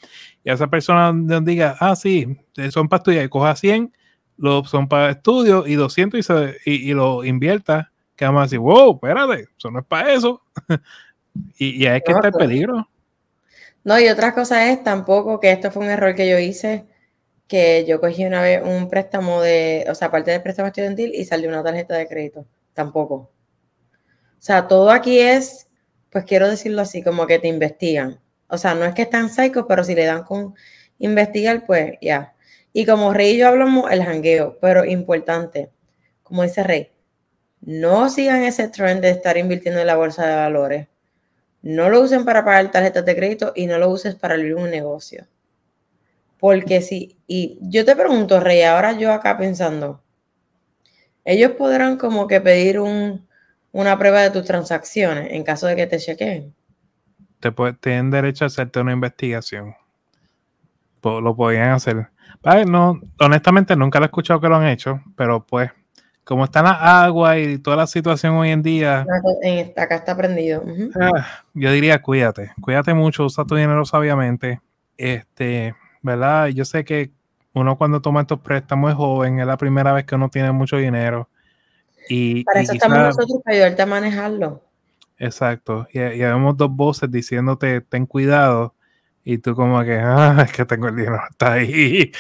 y 0.44 0.50
a 0.52 0.54
esa 0.54 0.68
persona 0.68 1.12
nos 1.12 1.44
diga, 1.44 1.76
ah, 1.80 1.96
sí, 1.96 2.38
son 2.70 2.88
para 2.88 3.00
estudiar, 3.00 3.26
y 3.26 3.30
coja 3.30 3.56
100, 3.56 3.92
lo, 4.38 4.64
son 4.66 4.88
para 4.88 5.10
estudio 5.10 5.66
y 5.66 5.74
200 5.74 6.20
y, 6.20 6.24
se, 6.24 6.58
y, 6.66 6.94
lo 6.94 7.24
invierta, 7.26 7.92
que 8.16 8.26
vamos 8.26 8.54
a 8.54 8.60
wow, 8.60 8.94
espérate, 8.96 9.50
eso 9.58 9.72
no 9.72 9.80
es 9.80 9.86
para 9.86 10.14
eso. 10.14 10.42
Y, 11.58 11.84
y 11.84 11.88
es 11.88 12.04
que 12.04 12.12
está 12.12 12.28
el 12.28 12.34
peligro. 12.34 12.88
No, 13.86 14.00
y 14.00 14.08
otra 14.10 14.34
cosa 14.34 14.72
es 14.72 14.84
tampoco 14.84 15.40
que 15.40 15.52
esto 15.52 15.70
fue 15.70 15.86
un 15.86 15.92
error 15.92 16.16
que 16.16 16.28
yo 16.28 16.40
hice, 16.40 16.86
que 17.48 17.86
yo 17.88 18.02
cogí 18.02 18.26
una 18.26 18.42
vez 18.42 18.62
un 18.64 18.90
préstamo 18.90 19.42
de, 19.42 19.86
o 19.90 19.96
sea, 19.96 20.08
aparte 20.08 20.32
del 20.32 20.42
préstamo 20.42 20.68
estudiantil 20.68 21.14
y 21.14 21.24
salió 21.26 21.50
una 21.50 21.64
tarjeta 21.64 21.96
de 21.96 22.08
crédito. 22.08 22.48
Tampoco. 22.74 23.16
O 23.16 23.32
sea, 24.40 24.68
todo 24.68 24.90
aquí 24.92 25.20
es, 25.20 25.68
pues 26.10 26.26
quiero 26.26 26.50
decirlo 26.50 26.82
así, 26.82 27.04
como 27.04 27.28
que 27.28 27.38
te 27.40 27.48
investigan. 27.48 28.20
O 28.48 28.58
sea, 28.58 28.74
no 28.76 28.86
es 28.86 28.96
que 28.96 29.04
están 29.04 29.30
psychos, 29.30 29.66
pero 29.68 29.84
si 29.84 29.94
le 29.96 30.06
dan 30.06 30.24
con 30.24 30.56
investigar, 30.98 31.66
pues 31.66 31.94
ya. 32.02 32.34
Y 32.74 32.86
como 32.88 33.14
Rey 33.14 33.36
y 33.36 33.38
yo 33.40 33.48
hablamos, 33.50 33.92
el 33.92 34.04
jangueo, 34.04 34.58
pero 34.62 34.84
importante, 34.84 35.72
como 36.24 36.44
dice 36.44 36.64
Rey, 36.64 36.92
no 37.62 38.10
sigan 38.10 38.44
ese 38.44 38.68
trend 38.70 39.02
de 39.02 39.12
estar 39.12 39.38
invirtiendo 39.38 39.80
en 39.82 39.88
la 39.88 39.96
bolsa 39.96 40.26
de 40.28 40.36
valores 40.36 40.88
no 41.66 41.90
lo 41.90 42.00
usen 42.02 42.26
para 42.26 42.46
pagar 42.46 42.70
tarjetas 42.70 43.04
de 43.06 43.16
crédito 43.16 43.52
y 43.56 43.66
no 43.66 43.80
lo 43.80 43.90
uses 43.90 44.14
para 44.14 44.36
abrir 44.36 44.54
un 44.54 44.70
negocio. 44.70 45.26
Porque 46.40 46.82
si, 46.82 47.18
y 47.26 47.58
yo 47.60 47.84
te 47.84 47.96
pregunto, 47.96 48.40
Rey, 48.40 48.62
ahora 48.62 48.92
yo 48.92 49.12
acá 49.12 49.36
pensando, 49.36 50.04
ellos 51.24 51.54
podrán 51.54 51.98
como 51.98 52.28
que 52.28 52.40
pedir 52.40 52.80
un, 52.80 53.28
una 53.72 53.98
prueba 53.98 54.22
de 54.22 54.30
tus 54.30 54.46
transacciones 54.46 55.32
en 55.32 55.44
caso 55.44 55.66
de 55.66 55.76
que 55.76 55.88
te 55.88 55.98
chequeen. 55.98 56.54
Te 57.40 57.52
tienen 57.80 58.12
derecho 58.12 58.46
a 58.46 58.48
hacerte 58.48 58.80
una 58.80 58.94
investigación. 58.94 59.74
lo 61.02 61.36
podían 61.36 61.72
hacer. 61.72 62.10
No, 62.68 63.02
honestamente 63.20 63.76
nunca 63.76 63.98
lo 63.98 64.06
he 64.06 64.08
escuchado 64.08 64.40
que 64.40 64.50
lo 64.50 64.58
han 64.58 64.68
hecho, 64.68 65.02
pero 65.18 65.44
pues 65.44 65.72
como 66.26 66.44
está 66.44 66.64
la 66.64 67.04
agua 67.04 67.38
y 67.38 67.60
toda 67.60 67.78
la 67.78 67.88
situación 67.88 68.34
hoy 68.34 68.50
en 68.50 68.64
día. 68.64 69.06
Acá 69.78 69.96
está 69.96 70.18
prendido. 70.18 70.64
Ah, 71.00 71.44
yo 71.54 71.72
diría 71.72 72.02
cuídate, 72.02 72.52
cuídate 72.60 72.94
mucho, 72.94 73.26
usa 73.26 73.46
tu 73.46 73.56
dinero 73.56 73.86
sabiamente. 73.86 74.60
Este, 74.98 75.76
¿verdad? 76.02 76.48
Yo 76.48 76.66
sé 76.66 76.84
que 76.84 77.12
uno 77.54 77.78
cuando 77.78 78.02
toma 78.02 78.22
estos 78.22 78.40
préstamos 78.40 78.92
es 78.92 78.98
joven, 78.98 79.40
es 79.40 79.46
la 79.46 79.58
primera 79.58 79.94
vez 79.94 80.06
que 80.06 80.16
uno 80.16 80.30
tiene 80.30 80.52
mucho 80.52 80.78
dinero. 80.78 81.30
Y, 82.10 82.44
para 82.44 82.62
eso 82.62 82.74
estamos 82.74 82.98
nosotros, 82.98 83.42
para 83.44 83.56
ayudarte 83.56 83.82
a 83.84 83.86
manejarlo. 83.86 84.62
Exacto. 85.18 85.88
Y, 85.94 86.00
y 86.00 86.20
vemos 86.20 86.58
dos 86.58 86.72
voces 86.72 87.10
diciéndote, 87.10 87.82
ten 87.82 88.06
cuidado. 88.06 88.74
Y 89.28 89.40
tú 89.40 89.56
como 89.56 89.84
que, 89.84 89.98
ah, 89.98 90.44
es 90.46 90.52
que 90.52 90.66
tengo 90.66 90.88
el 90.88 90.96
dinero, 90.96 91.20
está 91.32 91.54
ahí. 91.54 92.12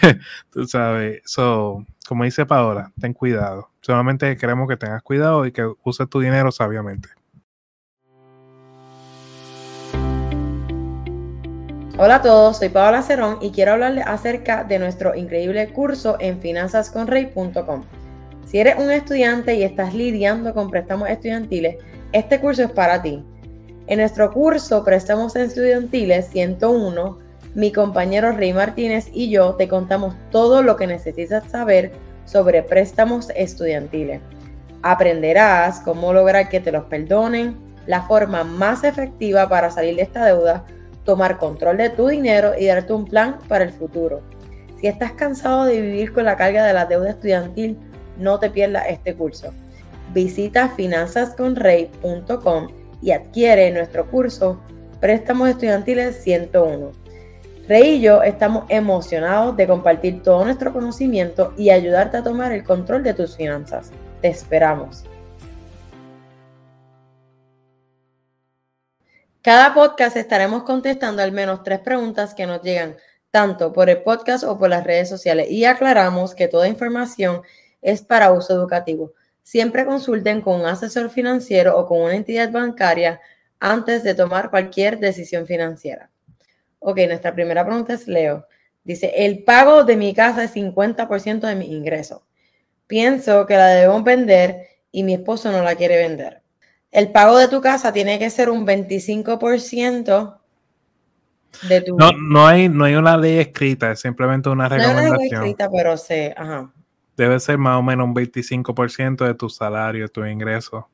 tú 0.52 0.66
sabes. 0.66 1.22
So, 1.24 1.86
como 2.06 2.24
dice 2.24 2.44
Paola, 2.44 2.92
ten 3.00 3.14
cuidado. 3.14 3.70
Solamente 3.80 4.36
queremos 4.36 4.68
que 4.68 4.76
tengas 4.76 5.02
cuidado 5.02 5.46
y 5.46 5.52
que 5.52 5.66
uses 5.82 6.08
tu 6.10 6.20
dinero 6.20 6.52
sabiamente. 6.52 7.08
Hola 11.96 12.16
a 12.16 12.22
todos, 12.22 12.58
soy 12.58 12.68
Paola 12.68 13.02
Cerón 13.02 13.38
y 13.40 13.50
quiero 13.52 13.72
hablarles 13.72 14.06
acerca 14.06 14.64
de 14.64 14.78
nuestro 14.78 15.14
increíble 15.14 15.68
curso 15.70 16.16
en 16.20 16.40
finanzasconrey.com. 16.40 17.84
Si 18.46 18.58
eres 18.58 18.76
un 18.78 18.90
estudiante 18.90 19.54
y 19.54 19.62
estás 19.62 19.94
lidiando 19.94 20.52
con 20.52 20.70
préstamos 20.70 21.08
estudiantiles, 21.08 21.76
este 22.12 22.40
curso 22.40 22.64
es 22.64 22.70
para 22.70 23.00
ti. 23.00 23.24
En 23.90 23.98
nuestro 23.98 24.32
curso 24.32 24.82
Préstamos 24.84 25.34
Estudiantiles 25.34 26.28
101, 26.28 27.18
mi 27.56 27.72
compañero 27.72 28.30
Rey 28.30 28.52
Martínez 28.52 29.08
y 29.12 29.30
yo 29.30 29.56
te 29.56 29.66
contamos 29.66 30.14
todo 30.30 30.62
lo 30.62 30.76
que 30.76 30.86
necesitas 30.86 31.50
saber 31.50 31.90
sobre 32.24 32.62
préstamos 32.62 33.30
estudiantiles. 33.34 34.20
Aprenderás 34.82 35.80
cómo 35.80 36.12
lograr 36.12 36.48
que 36.48 36.60
te 36.60 36.70
los 36.70 36.84
perdonen, 36.84 37.56
la 37.86 38.02
forma 38.02 38.44
más 38.44 38.84
efectiva 38.84 39.48
para 39.48 39.72
salir 39.72 39.96
de 39.96 40.02
esta 40.02 40.24
deuda, 40.24 40.64
tomar 41.04 41.38
control 41.38 41.78
de 41.78 41.90
tu 41.90 42.06
dinero 42.06 42.52
y 42.56 42.66
darte 42.66 42.92
un 42.92 43.06
plan 43.06 43.40
para 43.48 43.64
el 43.64 43.72
futuro. 43.72 44.20
Si 44.80 44.86
estás 44.86 45.10
cansado 45.14 45.64
de 45.64 45.80
vivir 45.80 46.12
con 46.12 46.26
la 46.26 46.36
carga 46.36 46.64
de 46.64 46.74
la 46.74 46.86
deuda 46.86 47.10
estudiantil, 47.10 47.76
no 48.16 48.38
te 48.38 48.50
pierdas 48.50 48.84
este 48.88 49.16
curso. 49.16 49.52
Visita 50.14 50.68
finanzasconrey.com 50.76 52.79
y 53.02 53.12
adquiere 53.12 53.70
nuestro 53.70 54.10
curso 54.10 54.60
Préstamos 55.00 55.48
Estudiantiles 55.48 56.22
101. 56.22 56.92
Rey 57.68 57.96
y 57.96 58.00
yo 58.00 58.22
estamos 58.22 58.64
emocionados 58.68 59.56
de 59.56 59.66
compartir 59.66 60.22
todo 60.22 60.44
nuestro 60.44 60.72
conocimiento 60.72 61.54
y 61.56 61.70
ayudarte 61.70 62.16
a 62.16 62.22
tomar 62.22 62.52
el 62.52 62.64
control 62.64 63.02
de 63.02 63.14
tus 63.14 63.36
finanzas. 63.36 63.92
Te 64.20 64.28
esperamos. 64.28 65.04
Cada 69.42 69.72
podcast 69.72 70.16
estaremos 70.16 70.64
contestando 70.64 71.22
al 71.22 71.32
menos 71.32 71.62
tres 71.62 71.78
preguntas 71.78 72.34
que 72.34 72.46
nos 72.46 72.60
llegan 72.60 72.96
tanto 73.30 73.72
por 73.72 73.88
el 73.88 74.02
podcast 74.02 74.44
o 74.44 74.58
por 74.58 74.68
las 74.68 74.84
redes 74.84 75.08
sociales 75.08 75.50
y 75.50 75.64
aclaramos 75.64 76.34
que 76.34 76.48
toda 76.48 76.68
información 76.68 77.40
es 77.80 78.02
para 78.02 78.32
uso 78.32 78.52
educativo. 78.52 79.14
Siempre 79.42 79.84
consulten 79.84 80.40
con 80.40 80.60
un 80.60 80.66
asesor 80.66 81.10
financiero 81.10 81.76
o 81.78 81.86
con 81.86 82.02
una 82.02 82.14
entidad 82.14 82.50
bancaria 82.52 83.20
antes 83.58 84.02
de 84.02 84.14
tomar 84.14 84.50
cualquier 84.50 84.98
decisión 84.98 85.46
financiera. 85.46 86.10
Ok, 86.78 86.98
nuestra 87.06 87.34
primera 87.34 87.64
pregunta 87.64 87.94
es 87.94 88.08
Leo. 88.08 88.46
Dice, 88.82 89.12
el 89.14 89.44
pago 89.44 89.84
de 89.84 89.96
mi 89.96 90.14
casa 90.14 90.44
es 90.44 90.54
50% 90.54 91.40
de 91.40 91.54
mi 91.54 91.72
ingreso. 91.72 92.24
Pienso 92.86 93.46
que 93.46 93.56
la 93.56 93.68
debemos 93.68 94.02
vender 94.02 94.66
y 94.90 95.02
mi 95.02 95.14
esposo 95.14 95.52
no 95.52 95.62
la 95.62 95.76
quiere 95.76 95.98
vender. 95.98 96.42
El 96.90 97.12
pago 97.12 97.36
de 97.36 97.48
tu 97.48 97.60
casa 97.60 97.92
tiene 97.92 98.18
que 98.18 98.30
ser 98.30 98.50
un 98.50 98.66
25% 98.66 100.38
de 101.68 101.80
tu... 101.82 101.96
No, 101.96 102.10
no, 102.12 102.46
hay, 102.46 102.68
no 102.68 102.84
hay 102.84 102.94
una 102.94 103.16
ley 103.16 103.38
escrita, 103.38 103.92
es 103.92 104.00
simplemente 104.00 104.48
una 104.48 104.68
recomendación. 104.68 104.96
No 104.96 105.00
hay 105.00 105.08
una 105.10 105.18
ley 105.18 105.28
escrita, 105.32 105.70
pero 105.70 105.96
sé, 105.96 106.34
ajá 106.36 106.72
debe 107.20 107.38
ser 107.38 107.58
más 107.58 107.78
o 107.78 107.82
menos 107.82 108.06
un 108.06 108.14
25% 108.14 109.26
de 109.26 109.34
tu 109.34 109.50
salario, 109.50 110.04
de 110.04 110.08
tu 110.08 110.24
ingreso. 110.24 110.88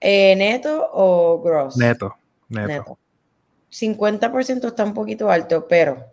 Eh, 0.00 0.34
¿Neto 0.36 0.90
o 0.92 1.40
gross? 1.42 1.76
Neto, 1.76 2.14
neto. 2.48 2.98
50% 3.70 4.68
está 4.68 4.84
un 4.84 4.94
poquito 4.94 5.30
alto, 5.30 5.66
pero 5.68 6.04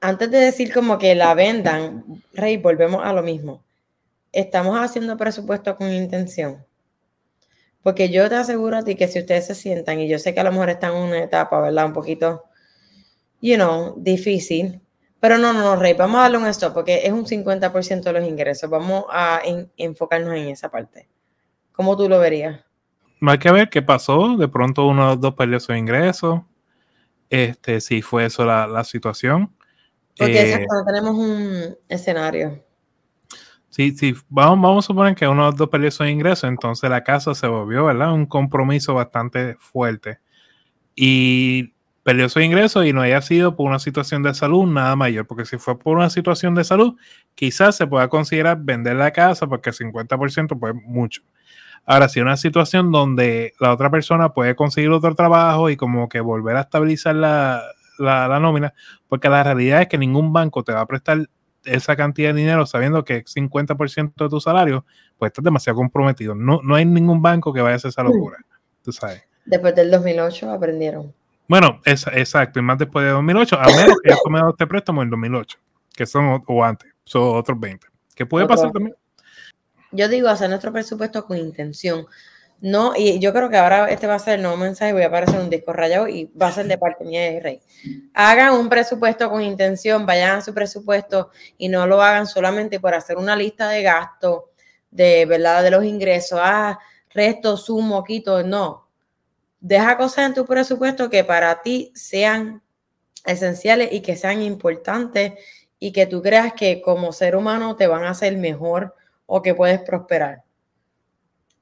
antes 0.00 0.30
de 0.30 0.38
decir 0.38 0.72
como 0.72 0.98
que 0.98 1.14
la 1.14 1.34
vendan, 1.34 2.22
Rey, 2.32 2.56
volvemos 2.56 3.04
a 3.04 3.12
lo 3.12 3.22
mismo. 3.22 3.62
Estamos 4.32 4.78
haciendo 4.78 5.16
presupuesto 5.16 5.76
con 5.76 5.92
intención. 5.92 6.64
Porque 7.82 8.08
yo 8.08 8.28
te 8.28 8.36
aseguro 8.36 8.78
a 8.78 8.84
ti 8.84 8.94
que 8.94 9.08
si 9.08 9.18
ustedes 9.18 9.46
se 9.48 9.54
sientan, 9.54 10.00
y 10.00 10.08
yo 10.08 10.18
sé 10.18 10.32
que 10.32 10.40
a 10.40 10.44
lo 10.44 10.52
mejor 10.52 10.70
están 10.70 10.94
en 10.96 11.02
una 11.02 11.22
etapa, 11.22 11.60
¿verdad? 11.60 11.86
Un 11.86 11.92
poquito, 11.92 12.44
you 13.40 13.56
know, 13.56 13.94
difícil, 13.98 14.80
pero 15.22 15.38
no, 15.38 15.52
no, 15.52 15.60
no, 15.62 15.76
Rey, 15.76 15.94
vamos 15.94 16.18
a 16.18 16.22
darle 16.22 16.38
un 16.38 16.46
stop 16.46 16.74
porque 16.74 17.02
es 17.04 17.12
un 17.12 17.24
50% 17.24 18.02
de 18.02 18.12
los 18.12 18.28
ingresos. 18.28 18.68
Vamos 18.68 19.04
a 19.08 19.40
enfocarnos 19.76 20.34
en 20.34 20.48
esa 20.48 20.68
parte. 20.68 21.08
¿Cómo 21.70 21.96
tú 21.96 22.08
lo 22.08 22.18
verías? 22.18 22.60
Hay 23.20 23.38
que 23.38 23.52
ver 23.52 23.70
qué 23.70 23.82
pasó. 23.82 24.36
De 24.36 24.48
pronto 24.48 24.84
uno 24.84 25.02
de 25.02 25.08
los 25.10 25.20
dos 25.20 25.34
perdió 25.34 25.60
su 25.60 25.72
ingreso. 25.74 26.44
Este, 27.30 27.80
si 27.80 28.02
fue 28.02 28.24
eso 28.24 28.44
la, 28.44 28.82
situación. 28.82 29.54
Porque 30.18 30.54
eh, 30.54 30.66
tenemos 30.86 31.14
un 31.14 31.76
escenario. 31.88 32.60
Sí, 33.68 33.92
sí, 33.92 34.16
vamos, 34.28 34.60
vamos 34.60 34.84
a 34.84 34.88
suponer 34.88 35.14
que 35.14 35.28
uno 35.28 35.44
de 35.44 35.50
los 35.52 35.56
dos 35.56 35.68
perdió 35.68 35.92
su 35.92 36.04
ingreso, 36.04 36.48
entonces 36.48 36.90
la 36.90 37.04
casa 37.04 37.32
se 37.36 37.46
volvió, 37.46 37.84
¿verdad? 37.84 38.12
Un 38.12 38.26
compromiso 38.26 38.94
bastante 38.94 39.54
fuerte. 39.54 40.18
Y 40.96 41.71
perdió 42.02 42.28
su 42.28 42.40
ingreso 42.40 42.84
y 42.84 42.92
no 42.92 43.02
haya 43.02 43.22
sido 43.22 43.54
por 43.54 43.68
una 43.68 43.78
situación 43.78 44.22
de 44.22 44.34
salud 44.34 44.66
nada 44.66 44.96
mayor, 44.96 45.26
porque 45.26 45.44
si 45.44 45.58
fue 45.58 45.78
por 45.78 45.96
una 45.96 46.10
situación 46.10 46.54
de 46.54 46.64
salud, 46.64 46.96
quizás 47.34 47.76
se 47.76 47.86
pueda 47.86 48.08
considerar 48.08 48.58
vender 48.60 48.96
la 48.96 49.12
casa 49.12 49.46
porque 49.46 49.70
el 49.70 49.76
50% 49.76 50.58
pues 50.58 50.74
mucho. 50.74 51.22
Ahora, 51.84 52.08
si 52.08 52.20
una 52.20 52.36
situación 52.36 52.92
donde 52.92 53.54
la 53.58 53.72
otra 53.72 53.90
persona 53.90 54.32
puede 54.32 54.54
conseguir 54.54 54.90
otro 54.90 55.14
trabajo 55.14 55.68
y 55.68 55.76
como 55.76 56.08
que 56.08 56.20
volver 56.20 56.56
a 56.56 56.60
estabilizar 56.60 57.16
la, 57.16 57.62
la, 57.98 58.38
nómina, 58.38 58.72
porque 59.08 59.28
la 59.28 59.42
realidad 59.42 59.82
es 59.82 59.88
que 59.88 59.98
ningún 59.98 60.32
banco 60.32 60.62
te 60.62 60.72
va 60.72 60.80
a 60.80 60.86
prestar 60.86 61.28
esa 61.64 61.96
cantidad 61.96 62.32
de 62.32 62.40
dinero 62.40 62.66
sabiendo 62.66 63.04
que 63.04 63.24
50% 63.24 64.12
de 64.16 64.28
tu 64.28 64.40
salario, 64.40 64.84
pues 65.18 65.30
estás 65.30 65.44
demasiado 65.44 65.76
comprometido. 65.76 66.34
No, 66.34 66.60
no 66.62 66.76
hay 66.76 66.84
ningún 66.84 67.20
banco 67.20 67.52
que 67.52 67.60
vaya 67.60 67.74
a 67.74 67.76
hacer 67.76 67.88
esa 67.88 68.02
locura, 68.02 68.38
tú 68.82 68.92
sabes. 68.92 69.24
Después 69.44 69.74
del 69.74 69.90
2008 69.90 70.50
aprendieron. 70.50 71.12
Bueno, 71.48 71.80
es, 71.84 72.06
exacto, 72.06 72.58
y 72.58 72.62
más 72.62 72.78
después 72.78 73.04
de 73.04 73.10
2008, 73.10 73.58
a 73.58 73.66
menos 73.66 73.96
que 74.02 74.12
haya 74.12 74.20
tomado 74.22 74.50
este 74.50 74.66
préstamo 74.66 75.02
en 75.02 75.10
2008, 75.10 75.58
que 75.94 76.06
son, 76.06 76.42
o 76.46 76.64
antes, 76.64 76.90
son 77.04 77.36
otros 77.36 77.58
20. 77.58 77.86
¿Qué 78.14 78.26
puede 78.26 78.46
pasar 78.46 78.72
también? 78.72 78.96
Yo 79.90 80.08
digo 80.08 80.28
hacer 80.28 80.48
nuestro 80.48 80.72
presupuesto 80.72 81.26
con 81.26 81.36
intención. 81.36 82.06
No, 82.60 82.92
y 82.96 83.18
yo 83.18 83.32
creo 83.32 83.50
que 83.50 83.56
ahora 83.56 83.90
este 83.90 84.06
va 84.06 84.14
a 84.14 84.18
ser 84.20 84.36
el 84.36 84.42
nuevo 84.42 84.56
mensaje, 84.56 84.92
voy 84.92 85.02
a 85.02 85.08
aparecer 85.08 85.40
un 85.40 85.50
disco 85.50 85.72
rayado 85.72 86.06
y 86.06 86.30
va 86.40 86.46
a 86.46 86.52
ser 86.52 86.68
de 86.68 86.78
parte 86.78 87.04
mía 87.04 87.22
de 87.22 87.40
Rey. 87.40 87.60
Hagan 88.14 88.54
un 88.54 88.68
presupuesto 88.68 89.28
con 89.28 89.42
intención, 89.42 90.06
vayan 90.06 90.36
a 90.36 90.40
su 90.40 90.54
presupuesto 90.54 91.30
y 91.58 91.68
no 91.68 91.88
lo 91.88 92.00
hagan 92.00 92.26
solamente 92.28 92.78
por 92.78 92.94
hacer 92.94 93.16
una 93.16 93.34
lista 93.34 93.68
de 93.68 93.82
gastos, 93.82 94.44
de 94.92 95.26
verdad, 95.26 95.64
de 95.64 95.72
los 95.72 95.84
ingresos, 95.84 96.38
ah, 96.40 96.78
resto, 97.12 97.56
sumo, 97.56 98.04
quito, 98.04 98.44
no 98.44 98.81
deja 99.62 99.96
cosas 99.96 100.26
en 100.26 100.34
tu 100.34 100.44
presupuesto 100.44 101.08
que 101.08 101.24
para 101.24 101.62
ti 101.62 101.92
sean 101.94 102.62
esenciales 103.24 103.92
y 103.92 104.00
que 104.00 104.16
sean 104.16 104.42
importantes 104.42 105.34
y 105.78 105.92
que 105.92 106.06
tú 106.06 106.20
creas 106.20 106.52
que 106.52 106.82
como 106.82 107.12
ser 107.12 107.36
humano 107.36 107.76
te 107.76 107.86
van 107.86 108.04
a 108.04 108.10
hacer 108.10 108.36
mejor 108.36 108.94
o 109.24 109.40
que 109.40 109.54
puedes 109.54 109.80
prosperar. 109.80 110.42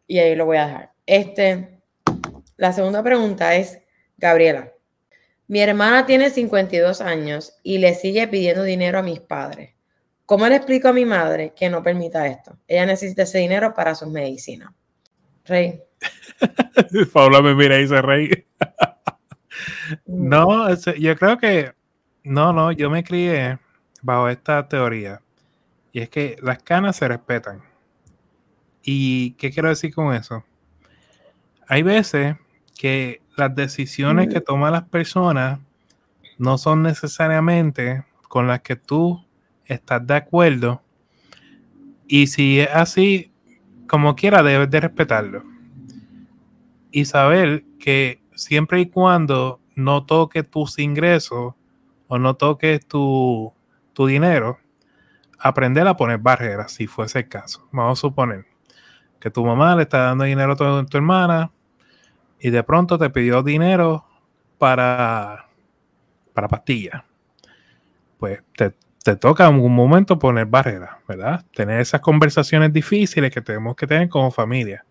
Y 0.06 0.18
ahí 0.18 0.34
lo 0.34 0.46
voy 0.46 0.56
a 0.56 0.66
dejar. 0.66 0.92
Este, 1.06 1.78
la 2.56 2.72
segunda 2.72 3.02
pregunta 3.02 3.54
es, 3.54 3.78
Gabriela, 4.16 4.72
mi 5.46 5.60
hermana 5.60 6.06
tiene 6.06 6.30
52 6.30 7.00
años 7.02 7.58
y 7.62 7.78
le 7.78 7.94
sigue 7.94 8.26
pidiendo 8.28 8.62
dinero 8.62 8.98
a 8.98 9.02
mis 9.02 9.20
padres. 9.20 9.74
¿Cómo 10.24 10.46
le 10.48 10.56
explico 10.56 10.88
a 10.88 10.92
mi 10.92 11.04
madre 11.04 11.52
que 11.54 11.68
no 11.68 11.82
permita 11.82 12.26
esto? 12.26 12.56
Ella 12.66 12.86
necesita 12.86 13.24
ese 13.24 13.38
dinero 13.38 13.74
para 13.74 13.94
sus 13.94 14.08
medicinas. 14.08 14.70
Rey. 15.44 15.82
Paula 17.12 17.42
me 17.42 17.54
mira 17.54 17.78
y 17.80 17.86
se 17.86 18.00
reí. 18.00 18.46
no, 20.06 20.74
yo 20.74 21.16
creo 21.16 21.38
que. 21.38 21.72
No, 22.22 22.52
no, 22.52 22.72
yo 22.72 22.90
me 22.90 23.02
crié 23.02 23.58
bajo 24.02 24.28
esta 24.28 24.68
teoría. 24.68 25.20
Y 25.92 26.00
es 26.00 26.08
que 26.08 26.36
las 26.42 26.62
canas 26.62 26.96
se 26.96 27.08
respetan. 27.08 27.62
¿Y 28.82 29.32
qué 29.32 29.50
quiero 29.50 29.68
decir 29.68 29.94
con 29.94 30.14
eso? 30.14 30.44
Hay 31.66 31.82
veces 31.82 32.36
que 32.78 33.22
las 33.36 33.54
decisiones 33.54 34.28
que 34.28 34.40
toman 34.40 34.72
las 34.72 34.84
personas 34.84 35.60
no 36.38 36.58
son 36.58 36.82
necesariamente 36.82 38.04
con 38.28 38.46
las 38.46 38.60
que 38.60 38.76
tú 38.76 39.24
estás 39.66 40.06
de 40.06 40.14
acuerdo. 40.14 40.82
Y 42.06 42.26
si 42.28 42.60
es 42.60 42.70
así, 42.72 43.32
como 43.86 44.16
quiera, 44.16 44.42
debes 44.42 44.70
de 44.70 44.80
respetarlo. 44.80 45.49
Y 46.90 47.04
saber 47.04 47.64
que 47.78 48.22
siempre 48.34 48.80
y 48.80 48.86
cuando 48.86 49.60
no 49.74 50.04
toque 50.04 50.42
tus 50.42 50.78
ingresos 50.78 51.54
o 52.08 52.18
no 52.18 52.34
toques 52.34 52.86
tu, 52.86 53.52
tu 53.92 54.06
dinero, 54.06 54.58
aprender 55.38 55.86
a 55.86 55.96
poner 55.96 56.18
barreras, 56.18 56.72
si 56.72 56.86
fuese 56.86 57.20
el 57.20 57.28
caso. 57.28 57.68
Vamos 57.72 57.98
a 57.98 58.00
suponer 58.00 58.46
que 59.18 59.30
tu 59.30 59.44
mamá 59.44 59.76
le 59.76 59.82
está 59.82 59.98
dando 59.98 60.24
dinero 60.24 60.52
a 60.52 60.56
tu, 60.56 60.86
tu 60.86 60.96
hermana 60.96 61.50
y 62.40 62.50
de 62.50 62.62
pronto 62.62 62.98
te 62.98 63.10
pidió 63.10 63.42
dinero 63.42 64.04
para, 64.58 65.46
para 66.32 66.48
pastillas. 66.48 67.02
Pues 68.18 68.42
te, 68.56 68.74
te 69.02 69.16
toca 69.16 69.46
en 69.46 69.56
un 69.56 69.74
momento 69.74 70.18
poner 70.18 70.46
barreras, 70.46 70.96
¿verdad? 71.06 71.44
Tener 71.54 71.80
esas 71.80 72.00
conversaciones 72.00 72.72
difíciles 72.72 73.32
que 73.32 73.40
tenemos 73.40 73.76
que 73.76 73.86
tener 73.86 74.08
como 74.08 74.30
familia. 74.30 74.84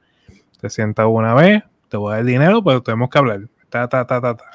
Te 0.60 0.70
sientas 0.70 1.08
una 1.10 1.34
vez, 1.34 1.64
te 1.90 1.98
voy 1.98 2.14
a 2.14 2.16
dar 2.18 2.26
dinero, 2.26 2.64
pero 2.64 2.82
tenemos 2.82 3.10
que 3.10 3.18
hablar. 3.18 3.42
Ta, 3.70 3.88
ta, 3.90 4.06
ta, 4.06 4.22
ta, 4.22 4.36
ta. 4.36 4.46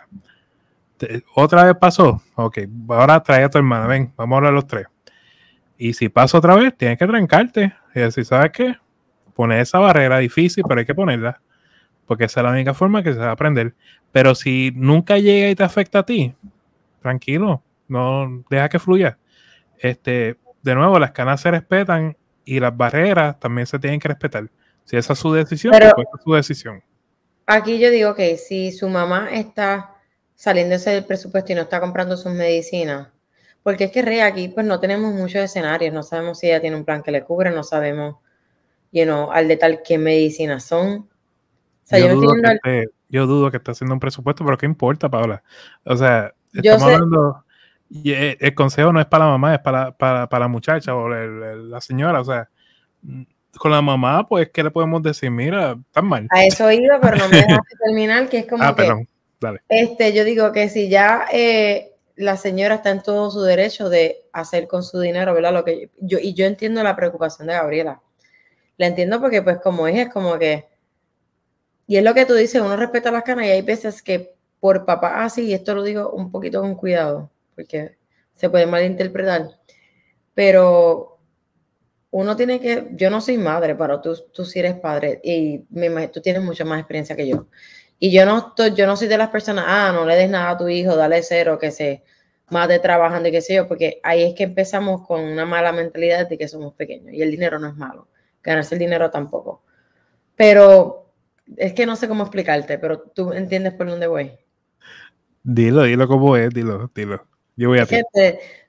¿Otra 1.34 1.64
vez 1.64 1.74
pasó? 1.78 2.22
Ok, 2.36 2.58
ahora 2.88 3.22
trae 3.22 3.44
a 3.44 3.50
tu 3.50 3.58
hermana, 3.58 3.86
ven, 3.86 4.12
vamos 4.16 4.34
a 4.34 4.38
hablar 4.38 4.52
los 4.54 4.66
tres. 4.66 4.86
Y 5.76 5.92
si 5.92 6.08
pasa 6.08 6.38
otra 6.38 6.54
vez, 6.54 6.76
tienes 6.76 6.98
que 6.98 7.06
trancarte 7.06 7.74
y 7.94 8.00
decir, 8.00 8.24
¿sabes 8.24 8.52
qué? 8.52 8.76
Poner 9.34 9.60
esa 9.60 9.78
barrera 9.80 10.18
difícil, 10.18 10.64
pero 10.66 10.80
hay 10.80 10.86
que 10.86 10.94
ponerla, 10.94 11.40
porque 12.06 12.24
esa 12.24 12.40
es 12.40 12.44
la 12.44 12.52
única 12.52 12.72
forma 12.74 13.02
que 13.02 13.12
se 13.12 13.18
va 13.18 13.28
a 13.28 13.32
aprender. 13.32 13.74
Pero 14.12 14.34
si 14.34 14.72
nunca 14.76 15.18
llega 15.18 15.50
y 15.50 15.54
te 15.56 15.64
afecta 15.64 15.98
a 16.00 16.06
ti, 16.06 16.32
tranquilo, 17.02 17.62
no 17.88 18.44
deja 18.48 18.68
que 18.68 18.78
fluya. 18.78 19.18
Este, 19.78 20.38
de 20.62 20.74
nuevo, 20.74 20.98
las 21.00 21.10
canas 21.10 21.40
se 21.40 21.50
respetan 21.50 22.16
y 22.44 22.60
las 22.60 22.74
barreras 22.74 23.38
también 23.40 23.66
se 23.66 23.78
tienen 23.78 23.98
que 24.00 24.08
respetar. 24.08 24.48
Si 24.84 24.96
esa 24.96 25.12
es 25.14 25.18
su 25.18 25.32
decisión, 25.32 25.72
Pero- 25.76 25.92
pues 25.96 26.06
esa 26.06 26.16
es 26.18 26.22
su 26.24 26.32
decisión. 26.32 26.82
Aquí 27.46 27.78
yo 27.78 27.90
digo 27.90 28.14
que 28.14 28.36
si 28.36 28.72
su 28.72 28.88
mamá 28.88 29.28
está 29.32 29.94
saliéndose 30.34 30.90
del 30.90 31.04
presupuesto 31.04 31.52
y 31.52 31.54
no 31.54 31.62
está 31.62 31.80
comprando 31.80 32.16
sus 32.16 32.32
medicinas, 32.32 33.08
porque 33.62 33.84
es 33.84 33.90
que 33.92 34.02
re, 34.02 34.22
aquí 34.22 34.48
pues 34.48 34.66
no 34.66 34.80
tenemos 34.80 35.12
muchos 35.14 35.42
escenarios, 35.42 35.92
no 35.94 36.02
sabemos 36.02 36.38
si 36.38 36.48
ella 36.48 36.60
tiene 36.60 36.76
un 36.76 36.84
plan 36.84 37.02
que 37.02 37.10
le 37.10 37.22
cubre, 37.22 37.50
no 37.50 37.62
sabemos, 37.62 38.16
you 38.92 39.04
know, 39.04 39.30
al 39.30 39.48
de 39.48 39.56
tal 39.56 39.82
qué 39.82 39.98
medicinas 39.98 40.64
son. 40.64 40.92
O 40.96 41.86
sea, 41.86 41.98
yo, 41.98 42.14
dudo 42.14 42.32
que 42.42 42.48
al- 42.48 42.56
esté, 42.56 42.88
yo 43.08 43.26
dudo 43.26 43.50
que 43.50 43.58
esté 43.58 43.70
haciendo 43.72 43.94
un 43.94 44.00
presupuesto, 44.00 44.44
pero 44.44 44.56
¿qué 44.56 44.66
importa, 44.66 45.10
Paola? 45.10 45.42
O 45.84 45.96
sea, 45.96 46.32
Yo 46.52 46.60
estamos 46.62 46.88
sé- 46.88 46.94
hablando. 46.94 47.44
y, 47.90 48.12
eh, 48.12 48.36
el 48.40 48.54
consejo 48.54 48.92
no 48.92 49.00
es 49.00 49.06
para 49.06 49.26
la 49.26 49.30
mamá, 49.32 49.54
es 49.54 49.60
para, 49.60 49.92
para, 49.92 50.28
para 50.28 50.44
la 50.46 50.48
muchacha 50.48 50.94
o 50.94 51.12
el- 51.12 51.42
el- 51.42 51.70
la 51.70 51.80
señora. 51.82 52.20
O 52.20 52.24
sea, 52.24 52.48
con 53.58 53.70
la 53.70 53.82
mamá, 53.82 54.26
pues, 54.26 54.50
¿qué 54.50 54.62
le 54.62 54.70
podemos 54.70 55.02
decir? 55.02 55.30
Mira, 55.30 55.78
tan 55.92 56.06
mal. 56.06 56.26
a 56.30 56.44
eso 56.44 56.70
iba, 56.70 57.00
pero 57.00 57.16
no 57.16 57.28
me 57.28 57.36
dejaste 57.36 57.76
terminar, 57.84 58.28
que 58.28 58.38
es 58.38 58.46
como 58.46 58.62
Ah, 58.62 58.74
que 58.74 58.82
perdón. 58.82 59.08
Dale. 59.40 59.60
Este, 59.68 60.12
yo 60.12 60.24
digo 60.24 60.52
que 60.52 60.68
si 60.68 60.88
ya 60.88 61.26
eh, 61.32 61.92
la 62.16 62.36
señora 62.36 62.76
está 62.76 62.90
en 62.90 63.02
todo 63.02 63.30
su 63.30 63.42
derecho 63.42 63.88
de 63.88 64.24
hacer 64.32 64.68
con 64.68 64.82
su 64.82 65.00
dinero, 65.00 65.34
¿verdad? 65.34 65.52
Lo 65.52 65.64
que 65.64 65.90
yo, 65.98 66.18
y 66.18 66.34
yo 66.34 66.46
entiendo 66.46 66.82
la 66.82 66.96
preocupación 66.96 67.48
de 67.48 67.54
Gabriela. 67.54 68.00
La 68.76 68.86
entiendo 68.86 69.20
porque, 69.20 69.42
pues, 69.42 69.58
como 69.58 69.86
es, 69.86 69.98
es 69.98 70.12
como 70.12 70.38
que. 70.38 70.66
Y 71.86 71.96
es 71.96 72.04
lo 72.04 72.14
que 72.14 72.24
tú 72.24 72.34
dices, 72.34 72.62
uno 72.62 72.76
respeta 72.76 73.10
las 73.10 73.24
canas 73.24 73.46
y 73.46 73.50
hay 73.50 73.62
veces 73.62 74.02
que 74.02 74.34
por 74.58 74.86
papá 74.86 75.22
así, 75.22 75.42
y 75.42 75.52
esto 75.52 75.74
lo 75.74 75.82
digo 75.82 76.10
un 76.10 76.30
poquito 76.30 76.62
con 76.62 76.74
cuidado, 76.74 77.30
porque 77.54 77.98
se 78.32 78.48
puede 78.48 78.66
malinterpretar, 78.66 79.50
pero 80.32 81.13
uno 82.14 82.36
tiene 82.36 82.60
que. 82.60 82.90
Yo 82.92 83.10
no 83.10 83.20
soy 83.20 83.38
madre, 83.38 83.74
pero 83.74 84.00
tú, 84.00 84.16
tú 84.32 84.44
sí 84.44 84.60
eres 84.60 84.74
padre 84.74 85.20
y 85.24 85.64
me 85.70 86.06
tú 86.08 86.20
tienes 86.20 86.44
mucha 86.44 86.64
más 86.64 86.78
experiencia 86.78 87.16
que 87.16 87.26
yo. 87.26 87.48
Y 87.98 88.12
yo 88.12 88.24
no 88.24 88.38
estoy, 88.38 88.72
yo 88.74 88.86
no 88.86 88.96
soy 88.96 89.08
de 89.08 89.18
las 89.18 89.30
personas, 89.30 89.64
ah, 89.66 89.90
no 89.92 90.06
le 90.06 90.14
des 90.14 90.30
nada 90.30 90.50
a 90.50 90.56
tu 90.56 90.68
hijo, 90.68 90.94
dale 90.94 91.24
cero, 91.24 91.58
que 91.58 91.72
se 91.72 92.04
mate 92.50 92.78
trabajando 92.78 93.28
y 93.28 93.32
qué 93.32 93.40
sé 93.40 93.54
yo, 93.56 93.66
porque 93.66 93.98
ahí 94.04 94.22
es 94.22 94.34
que 94.34 94.44
empezamos 94.44 95.04
con 95.04 95.22
una 95.24 95.44
mala 95.44 95.72
mentalidad 95.72 96.28
de 96.28 96.38
que 96.38 96.46
somos 96.46 96.74
pequeños 96.74 97.12
y 97.12 97.20
el 97.20 97.32
dinero 97.32 97.58
no 97.58 97.66
es 97.66 97.74
malo, 97.74 98.06
ganarse 98.44 98.76
el 98.76 98.78
dinero 98.78 99.10
tampoco. 99.10 99.64
Pero 100.36 101.10
es 101.56 101.72
que 101.72 101.84
no 101.84 101.96
sé 101.96 102.06
cómo 102.06 102.22
explicarte, 102.22 102.78
pero 102.78 103.00
tú 103.00 103.32
entiendes 103.32 103.74
por 103.74 103.88
dónde 103.88 104.06
voy. 104.06 104.30
Dilo, 105.42 105.82
dilo 105.82 106.06
como 106.06 106.36
es, 106.36 106.50
dilo, 106.54 106.92
dilo. 106.94 107.26
Yo 107.56 107.70
voy 107.70 107.80
a 107.80 107.86
ti. 107.86 107.96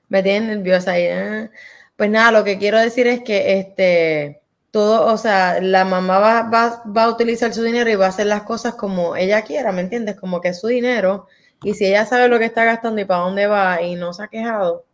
me 0.08 0.22
tienes 0.24 0.56
nerviosa 0.56 0.98
y, 0.98 1.06
ah. 1.06 1.48
Pues 1.96 2.10
nada, 2.10 2.30
lo 2.30 2.44
que 2.44 2.58
quiero 2.58 2.78
decir 2.78 3.06
es 3.06 3.22
que 3.22 3.58
este, 3.58 4.42
todo, 4.70 5.12
o 5.12 5.16
sea, 5.16 5.60
la 5.62 5.84
mamá 5.84 6.18
va, 6.18 6.42
va, 6.50 6.82
va 6.94 7.04
a 7.04 7.10
utilizar 7.10 7.54
su 7.54 7.62
dinero 7.62 7.88
y 7.90 7.94
va 7.96 8.06
a 8.06 8.08
hacer 8.10 8.26
las 8.26 8.42
cosas 8.42 8.74
como 8.74 9.16
ella 9.16 9.42
quiera, 9.42 9.72
¿me 9.72 9.80
entiendes? 9.80 10.16
Como 10.16 10.40
que 10.40 10.48
es 10.48 10.60
su 10.60 10.66
dinero 10.68 11.26
y 11.62 11.74
si 11.74 11.86
ella 11.86 12.04
sabe 12.04 12.28
lo 12.28 12.38
que 12.38 12.44
está 12.44 12.64
gastando 12.64 13.00
y 13.00 13.04
para 13.06 13.20
dónde 13.22 13.46
va 13.46 13.80
y 13.82 13.94
no 13.94 14.12
se 14.12 14.22
ha 14.24 14.28
quejado, 14.28 14.84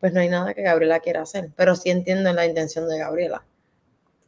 pues 0.00 0.12
no 0.14 0.20
hay 0.20 0.28
nada 0.30 0.54
que 0.54 0.62
Gabriela 0.62 1.00
quiera 1.00 1.22
hacer, 1.22 1.50
pero 1.56 1.76
sí 1.76 1.90
entiendo 1.90 2.32
la 2.34 2.46
intención 2.46 2.88
de 2.88 2.98
Gabriela. 2.98 3.44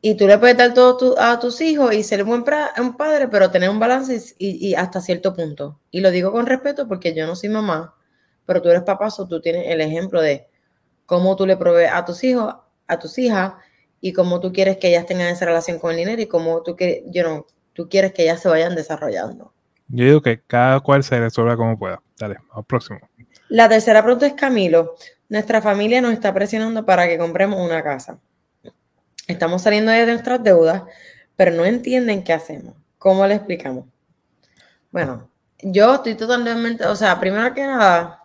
Y 0.00 0.16
tú 0.16 0.27
le 0.27 0.38
puedes 0.38 0.57
dar 0.57 0.74
todo 0.74 1.18
a 1.18 1.38
tus 1.40 1.61
hijos 1.62 1.94
y 1.94 2.03
ser 2.03 2.22
un 2.22 2.29
buen 2.29 2.44
pra- 2.44 2.72
un 2.79 2.96
padre, 2.96 3.27
pero 3.29 3.50
tener 3.50 3.70
un 3.70 3.81
balance 3.81 4.35
y, 4.38 4.68
y 4.68 4.74
hasta 4.74 5.00
cierto 5.00 5.35
punto. 5.35 5.81
Y 5.90 6.00
lo 6.00 6.11
digo 6.11 6.31
con 6.31 6.46
respeto 6.46 6.87
porque 6.87 7.14
yo 7.14 7.27
no 7.27 7.35
soy 7.37 7.48
mamá, 7.48 7.94
pero 8.44 8.61
tú 8.61 8.68
eres 8.68 8.83
papá, 8.83 9.11
so 9.11 9.27
tú 9.27 9.40
tienes 9.40 9.64
el 9.68 9.81
ejemplo 9.81 10.20
de 10.20 10.46
cómo 11.07 11.37
tú 11.37 11.47
le 11.47 11.57
provees 11.57 11.90
a 11.93 12.05
tus 12.05 12.25
hijos, 12.25 12.55
a 12.87 12.99
tus 12.99 13.19
hijas, 13.19 13.55
y 14.01 14.12
cómo 14.12 14.40
tú 14.40 14.53
quieres 14.53 14.77
que 14.77 14.88
ellas 14.88 15.07
tengan 15.07 15.29
esa 15.29 15.47
relación 15.47 15.79
con 15.79 15.93
el 15.93 15.97
dinero 15.97 16.21
y 16.21 16.27
cómo 16.27 16.62
tú, 16.62 16.77
que, 16.77 17.05
you 17.07 17.23
know, 17.23 17.47
tú 17.73 17.88
quieres 17.88 18.12
que 18.12 18.25
ellas 18.25 18.40
se 18.40 18.49
vayan 18.49 18.75
desarrollando. 18.75 19.53
Yo 19.88 20.05
digo 20.05 20.23
que 20.23 20.43
cada 20.43 20.81
cual 20.81 21.03
se 21.03 21.19
resuelva 21.19 21.57
como 21.57 21.79
pueda. 21.79 22.03
Dale, 22.19 22.37
al 22.53 22.64
próximo. 22.64 23.01
La 23.49 23.69
tercera 23.69 24.03
pregunta 24.03 24.27
es 24.27 24.35
Camilo. 24.35 24.95
Nuestra 25.29 25.62
familia 25.62 26.01
nos 26.01 26.12
está 26.12 26.33
presionando 26.35 26.85
para 26.85 27.09
que 27.09 27.19
compremos 27.19 27.61
una 27.61 27.83
casa. 27.83 28.19
Estamos 29.27 29.62
saliendo 29.62 29.90
de 29.90 30.07
nuestras 30.07 30.43
deudas, 30.43 30.83
pero 31.37 31.53
no 31.53 31.64
entienden 31.64 32.25
qué 32.25 32.33
hacemos. 32.33 32.75
¿Cómo 32.99 33.27
le 33.27 33.35
explicamos? 33.35 33.87
Bueno, 34.90 35.31
yo 35.62 35.95
estoy 35.95 36.14
totalmente, 36.14 36.85
o 36.87 36.95
sea, 36.95 37.19
primero 37.19 37.53
que 37.55 37.62
nada, 37.62 38.23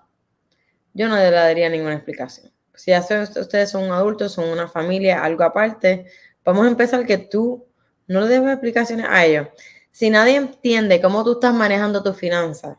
yo 0.93 1.07
no 1.07 1.15
le 1.15 1.31
daría 1.31 1.69
ninguna 1.69 1.95
explicación. 1.95 2.51
Si 2.79 2.91
ya 2.91 3.01
ustedes 3.01 3.69
son 3.69 3.91
adultos, 3.91 4.31
son 4.31 4.47
una 4.47 4.65
familia, 4.69 5.21
algo 5.21 5.43
aparte, 5.43 6.05
vamos 6.45 6.65
a 6.65 6.69
empezar 6.69 7.05
que 7.05 7.17
tú 7.17 7.67
no 8.07 8.21
le 8.21 8.27
debes 8.27 8.53
explicaciones 8.53 9.05
a 9.09 9.25
ellos. 9.25 9.49
Si 9.91 10.09
nadie 10.09 10.37
entiende 10.37 11.01
cómo 11.01 11.25
tú 11.25 11.33
estás 11.33 11.53
manejando 11.53 12.01
tus 12.01 12.15
finanzas, 12.15 12.77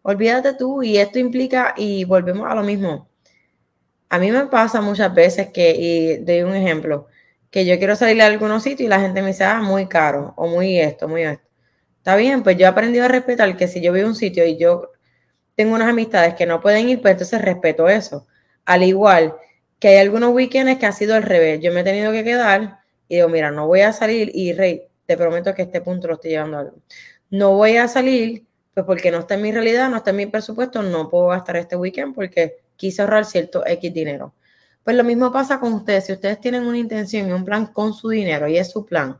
olvídate 0.00 0.54
tú 0.54 0.82
y 0.82 0.96
esto 0.96 1.18
implica, 1.18 1.74
y 1.76 2.04
volvemos 2.04 2.50
a 2.50 2.54
lo 2.54 2.62
mismo. 2.62 3.10
A 4.08 4.18
mí 4.18 4.30
me 4.30 4.46
pasa 4.46 4.80
muchas 4.80 5.14
veces 5.14 5.48
que, 5.52 5.76
y 5.76 6.16
doy 6.24 6.40
un 6.40 6.54
ejemplo, 6.54 7.08
que 7.50 7.66
yo 7.66 7.76
quiero 7.76 7.96
salir 7.96 8.22
a 8.22 8.26
algunos 8.26 8.62
sitios 8.62 8.86
y 8.86 8.88
la 8.88 8.98
gente 8.98 9.20
me 9.20 9.28
dice, 9.28 9.44
ah, 9.44 9.60
muy 9.60 9.88
caro, 9.88 10.32
o 10.38 10.46
muy 10.46 10.80
esto, 10.80 11.06
muy 11.06 11.24
esto. 11.24 11.46
Está 11.98 12.16
bien, 12.16 12.42
pues 12.42 12.56
yo 12.56 12.64
he 12.64 12.68
aprendido 12.68 13.04
a 13.04 13.08
respetar 13.08 13.54
que 13.58 13.68
si 13.68 13.82
yo 13.82 13.92
voy 13.92 14.00
a 14.00 14.06
un 14.06 14.14
sitio 14.14 14.46
y 14.46 14.56
yo 14.56 14.92
tengo 15.54 15.74
unas 15.74 15.90
amistades 15.90 16.32
que 16.32 16.46
no 16.46 16.62
pueden 16.62 16.88
ir, 16.88 17.02
pues 17.02 17.12
entonces 17.12 17.42
respeto 17.42 17.88
eso. 17.88 18.26
Al 18.68 18.82
igual 18.82 19.34
que 19.78 19.88
hay 19.88 19.96
algunos 19.96 20.34
weekends 20.34 20.78
que 20.78 20.84
ha 20.84 20.92
sido 20.92 21.14
al 21.14 21.22
revés. 21.22 21.58
Yo 21.62 21.72
me 21.72 21.80
he 21.80 21.84
tenido 21.84 22.12
que 22.12 22.22
quedar 22.22 22.80
y 23.08 23.14
digo, 23.16 23.28
mira, 23.30 23.50
no 23.50 23.66
voy 23.66 23.80
a 23.80 23.94
salir 23.94 24.30
y 24.34 24.52
Rey, 24.52 24.82
te 25.06 25.16
prometo 25.16 25.54
que 25.54 25.62
este 25.62 25.80
punto 25.80 26.06
lo 26.06 26.14
estoy 26.14 26.32
llevando 26.32 26.58
a 26.58 26.60
algo. 26.60 26.76
No 27.30 27.54
voy 27.56 27.78
a 27.78 27.88
salir, 27.88 28.44
pues 28.74 28.84
porque 28.84 29.10
no 29.10 29.20
está 29.20 29.36
en 29.36 29.42
mi 29.42 29.52
realidad, 29.52 29.88
no 29.88 29.96
está 29.96 30.10
en 30.10 30.16
mi 30.16 30.26
presupuesto, 30.26 30.82
no 30.82 31.08
puedo 31.08 31.28
gastar 31.28 31.56
este 31.56 31.76
weekend 31.76 32.14
porque 32.14 32.58
quise 32.76 33.00
ahorrar 33.00 33.24
cierto 33.24 33.66
X 33.66 33.94
dinero. 33.94 34.34
Pues 34.84 34.94
lo 34.94 35.02
mismo 35.02 35.32
pasa 35.32 35.58
con 35.60 35.72
ustedes. 35.72 36.04
Si 36.04 36.12
ustedes 36.12 36.38
tienen 36.38 36.66
una 36.66 36.76
intención 36.76 37.26
y 37.26 37.32
un 37.32 37.46
plan 37.46 37.72
con 37.72 37.94
su 37.94 38.10
dinero 38.10 38.48
y 38.48 38.58
es 38.58 38.70
su 38.70 38.84
plan, 38.84 39.16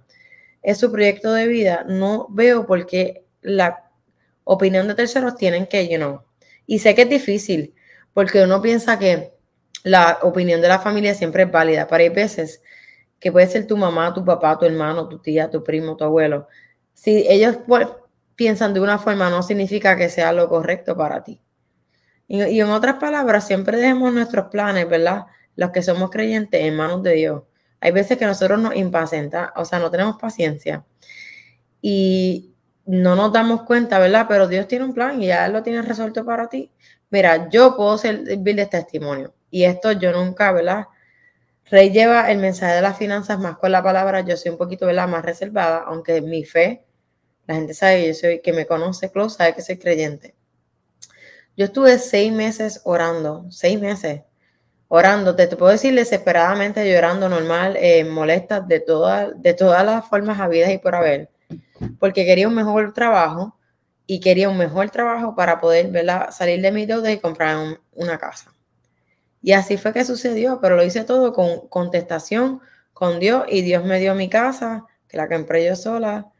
es 0.61 0.77
su 0.77 0.93
proyecto 0.93 1.33
de 1.33 1.47
vida, 1.47 1.87
no 1.89 2.27
veo 2.29 2.67
por 2.67 2.85
qué 2.85 3.25
la 3.41 3.91
opinión 4.45 4.89
de 4.89 4.95
terceros 4.95 5.37
tienen 5.37 5.67
que, 5.67 5.89
you 5.89 5.97
know. 5.97 6.21
Y 6.67 6.81
sé 6.81 6.95
que 6.95 7.03
es 7.03 7.09
difícil, 7.09 7.75
porque 8.13 8.43
uno 8.43 8.61
piensa 8.61 8.99
que 8.99 9.38
la 9.85 10.19
opinión 10.23 10.61
de 10.61 10.69
la 10.69 10.79
familia 10.79 11.15
siempre 11.15 11.45
es 11.45 11.51
válida, 11.51 11.87
pero 11.87 12.03
hay 12.03 12.09
veces 12.09 12.63
que 13.21 13.33
puede 13.33 13.47
ser 13.47 13.67
tu 13.67 13.77
mamá, 13.77 14.13
tu 14.15 14.25
papá, 14.25 14.59
tu 14.59 14.65
hermano, 14.67 15.09
tu 15.09 15.19
tía, 15.19 15.51
tu 15.51 15.63
primo, 15.65 15.97
tu 15.97 16.05
abuelo. 16.05 16.49
Si 16.95 17.27
ellos 17.29 17.59
pues, 17.67 17.89
piensan 18.37 18.75
de 18.75 18.81
una 18.81 18.99
forma, 18.99 19.31
no 19.31 19.43
significa 19.43 19.97
que 19.97 20.09
sea 20.09 20.33
lo 20.33 20.49
correcto 20.49 20.97
para 20.97 21.23
ti. 21.25 21.41
Y, 22.29 22.61
en 22.61 22.69
otras 22.69 22.97
palabras, 22.97 23.47
siempre 23.47 23.79
dejemos 23.79 24.13
nuestros 24.13 24.49
planes, 24.49 24.89
¿verdad? 24.89 25.27
Los 25.57 25.71
que 25.71 25.83
somos 25.83 26.11
creyentes 26.11 26.61
en 26.61 26.77
manos 26.77 27.03
de 27.03 27.15
Dios. 27.15 27.43
Hay 27.81 27.93
veces 27.93 28.19
que 28.19 28.27
nosotros 28.27 28.61
nos 28.61 28.77
impacienta, 28.77 29.53
o 29.57 29.65
sea, 29.65 29.79
no 29.79 29.91
tenemos 29.91 30.19
paciencia 30.21 30.85
y 31.81 32.53
no 32.87 33.15
nos 33.17 33.33
damos 33.33 33.63
cuenta, 33.63 33.99
¿verdad? 33.99 34.27
Pero 34.29 34.49
Dios 34.49 34.69
tiene 34.69 34.85
un 34.85 34.95
plan 34.95 35.23
y 35.23 35.27
ya 35.29 35.49
lo 35.49 35.63
tiene 35.63 35.83
resuelto 35.83 36.25
para 36.25 36.49
ti. 36.49 36.73
Mira, 37.11 37.49
yo 37.49 37.77
puedo 37.77 37.97
servir 37.99 38.57
de 38.57 38.67
testimonio. 38.67 39.33
Y 39.51 39.65
esto 39.65 39.93
yo 39.93 40.13
nunca, 40.13 40.53
¿verdad? 40.53 40.87
Rey 41.71 41.91
lleva 41.91 42.31
el 42.31 42.39
mensaje 42.39 42.75
de 42.75 42.83
las 42.83 42.97
finanzas 42.97 43.39
más 43.39 43.59
con 43.59 43.73
la 43.73 43.83
palabra. 43.83 44.21
Yo 44.23 44.37
soy 44.37 44.53
un 44.53 44.59
poquito, 44.59 44.87
¿verdad? 44.87 45.09
Más 45.09 45.25
reservada, 45.25 45.85
aunque 45.87 46.21
mi 46.23 46.45
fe, 46.45 46.85
la 47.47 47.55
gente 47.55 47.75
sabe 47.75 48.07
yo 48.07 48.15
soy, 48.15 48.41
que 48.41 48.53
me 48.53 48.67
conoce 48.67 49.11
close, 49.11 49.37
sabe 49.37 49.55
que 49.55 49.63
soy 49.63 49.79
creyente. 49.79 50.35
Yo 51.57 51.67
estuve 51.67 51.99
seis 51.99 52.33
meses 52.33 52.81
orando, 52.85 53.47
seis 53.51 53.81
meses 53.81 54.23
orando, 54.89 55.37
te, 55.37 55.49
puedo 55.49 55.73
decir 55.73 55.95
desesperadamente 55.95 56.91
llorando, 56.91 57.29
normal, 57.29 57.77
eh, 57.79 58.05
molesta 58.05 58.61
de, 58.61 58.81
todas 58.81 59.31
de 59.37 59.55
todas 59.55 59.85
las 59.85 60.09
formas 60.09 60.41
habidas 60.41 60.71
y 60.71 60.79
por 60.79 60.95
haber, 60.95 61.31
porque 61.99 62.25
quería 62.25 62.49
un 62.49 62.55
mejor 62.55 62.95
trabajo 62.95 63.59
y 64.07 64.21
quería 64.21 64.49
un 64.49 64.57
mejor 64.57 64.91
trabajo 64.91 65.35
para 65.35 65.61
poder 65.61 65.93
salir 66.31 66.63
de 66.63 66.73
mi 66.73 66.87
deuda 66.87 67.13
y 67.13 67.19
comprar 67.19 67.79
una 67.93 68.19
casa. 68.19 68.53
Y 69.43 69.53
así 69.53 69.77
fue 69.77 69.93
que 69.93 70.05
sucedió, 70.05 70.61
pero 70.61 70.77
lo 70.77 70.85
hice 70.85 71.05
todo 71.05 71.33
con 71.33 71.69
contestación 71.69 72.61
con 72.93 73.21
Dios 73.21 73.45
y 73.49 73.63
Dios 73.63 73.85
me 73.85 74.01
dio 74.01 74.15
mi 74.15 74.29
casa, 74.29 74.85
que 75.09 75.17
la 75.17 75.29
compré 75.29 75.65
yo 75.65 75.77
sola, 75.77 76.33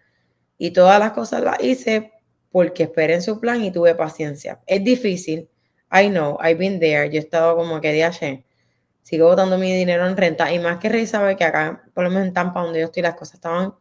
y 0.57 0.73
todas 0.73 0.99
las 0.99 1.13
cosas 1.13 1.43
las 1.43 1.63
hice 1.63 2.13
porque 2.51 2.85
esperé 2.85 3.15
en 3.15 3.23
su 3.23 3.39
plan 3.39 3.63
y 3.63 3.71
tuve 3.71 3.95
paciencia. 3.95 4.61
Es 4.67 4.83
difícil, 4.83 5.49
I 5.93 6.09
know, 6.09 6.37
I've 6.43 6.59
been 6.59 6.81
there. 6.81 7.09
Yo 7.09 7.17
he 7.17 7.23
estado 7.23 7.57
como 7.57 7.81
que 7.81 7.93
dije, 7.93 8.45
sigo 9.03 9.27
botando 9.27 9.57
mi 9.57 9.75
dinero 9.75 10.07
en 10.07 10.17
renta. 10.17 10.53
Y 10.53 10.59
más 10.59 10.79
que 10.79 10.89
Rey 10.89 11.07
sabe 11.07 11.37
que 11.37 11.45
acá, 11.45 11.85
por 11.95 12.05
lo 12.05 12.11
menos 12.11 12.29
en 12.29 12.35
Tampa, 12.35 12.63
donde 12.63 12.81
yo 12.81 12.87
estoy, 12.87 13.03
las 13.03 13.15
cosas 13.15 13.35
estaban 13.35 13.75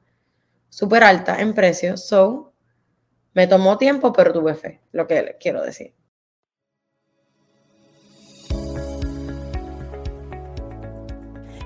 súper 0.70 1.04
altas 1.04 1.40
en 1.40 1.54
precio. 1.54 1.98
So, 1.98 2.54
me 3.34 3.48
tomó 3.48 3.78
tiempo, 3.78 4.14
pero 4.14 4.32
tuve 4.32 4.56
fe, 4.56 4.82
lo 4.92 5.08
que 5.08 5.36
quiero 5.40 5.62
decir. 5.64 5.94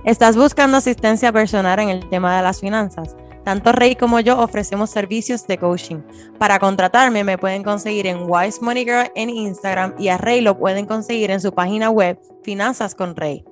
¿Estás 0.04 0.36
buscando 0.36 0.78
asistencia 0.78 1.32
personal 1.32 1.78
en 1.78 1.90
el 1.90 2.10
tema 2.10 2.36
de 2.36 2.42
las 2.42 2.60
finanzas? 2.60 3.16
Tanto 3.46 3.72
Rey 3.72 3.96
como 3.96 4.20
yo 4.20 4.40
ofrecemos 4.40 4.90
servicios 4.90 5.46
de 5.46 5.60
coaching. 5.60 6.02
Para 6.40 6.58
contratarme 6.58 7.24
me 7.24 7.38
pueden 7.38 7.62
conseguir 7.62 8.08
en 8.08 8.24
Wise 8.28 8.60
Money 8.62 8.84
Girl 8.84 9.12
en 9.16 9.30
Instagram 9.30 9.94
y 10.00 10.08
a 10.08 10.18
Rey 10.18 10.42
lo 10.42 10.58
pueden 10.58 10.88
conseguir 10.88 11.30
en 11.30 11.40
su 11.40 11.54
página 11.54 11.92
web 11.92 12.20
Finanzas 12.44 12.96
con 12.96 13.16
Rey. 13.16 13.46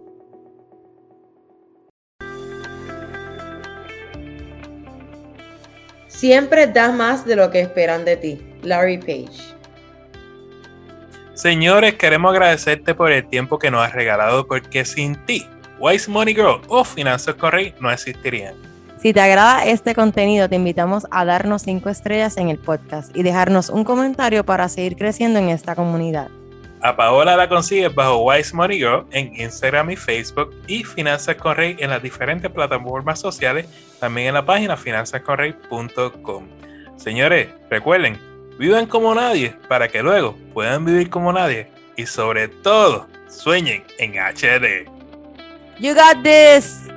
Siempre 6.08 6.66
das 6.66 6.94
más 6.96 7.26
de 7.26 7.36
lo 7.36 7.52
que 7.52 7.62
esperan 7.62 8.06
de 8.06 8.18
ti. 8.18 8.42
Larry 8.64 8.98
Page. 8.98 9.56
Señores, 11.36 11.94
queremos 11.94 12.32
agradecerte 12.32 12.96
por 12.96 13.12
el 13.12 13.30
tiempo 13.30 13.60
que 13.60 13.70
nos 13.70 13.86
has 13.86 13.94
regalado 13.94 14.48
porque 14.48 14.84
sin 14.84 15.16
ti, 15.26 15.46
Wise 15.80 16.10
Money 16.10 16.36
Girl 16.36 16.62
o 16.68 16.84
Finanzas 16.84 17.36
con 17.36 17.52
Rey 17.52 17.74
no 17.80 17.90
existirían. 17.92 18.56
Si 19.02 19.14
te 19.14 19.22
agrada 19.22 19.66
este 19.66 19.96
contenido, 19.96 20.50
te 20.50 20.58
invitamos 20.58 21.08
a 21.10 21.24
darnos 21.24 21.62
cinco 21.62 21.90
estrellas 21.90 22.36
en 22.36 22.50
el 22.50 22.58
podcast 22.58 23.16
y 23.16 23.24
dejarnos 23.24 23.70
un 23.70 23.86
comentario 23.86 24.46
para 24.46 24.68
seguir 24.68 24.98
creciendo 24.98 25.40
en 25.40 25.48
esta 25.50 25.74
comunidad. 25.74 26.30
A 26.82 26.96
Paola 26.96 27.38
la 27.38 27.48
consigues 27.48 27.94
bajo 27.94 28.18
Wise 28.18 28.54
Money 28.54 28.78
Girl 28.78 29.06
en 29.12 29.34
Instagram 29.40 29.92
y 29.92 29.96
Facebook 29.96 30.54
y 30.68 30.84
Finanzas 30.84 31.36
con 31.36 31.56
Rey 31.56 31.78
en 31.80 31.90
las 31.90 32.04
diferentes 32.04 32.52
plataformas 32.52 33.20
sociales, 33.20 33.68
también 34.00 34.28
en 34.28 34.34
la 34.34 34.46
página 34.46 34.76
finanzasconrey.com. 34.76 36.48
Señores, 36.98 37.48
recuerden, 37.70 38.18
vivan 38.58 38.86
como 38.86 39.16
nadie 39.16 39.56
para 39.70 39.88
que 39.88 40.04
luego 40.04 40.36
puedan 40.54 40.84
vivir 40.84 41.10
como 41.10 41.32
nadie 41.32 41.70
y 41.96 42.06
sobre 42.06 42.50
todo 42.50 43.08
sueñen 43.30 43.84
en 43.98 44.14
HD. 44.14 44.99
You 45.80 45.96
got 45.96 46.24
this. 46.24 46.90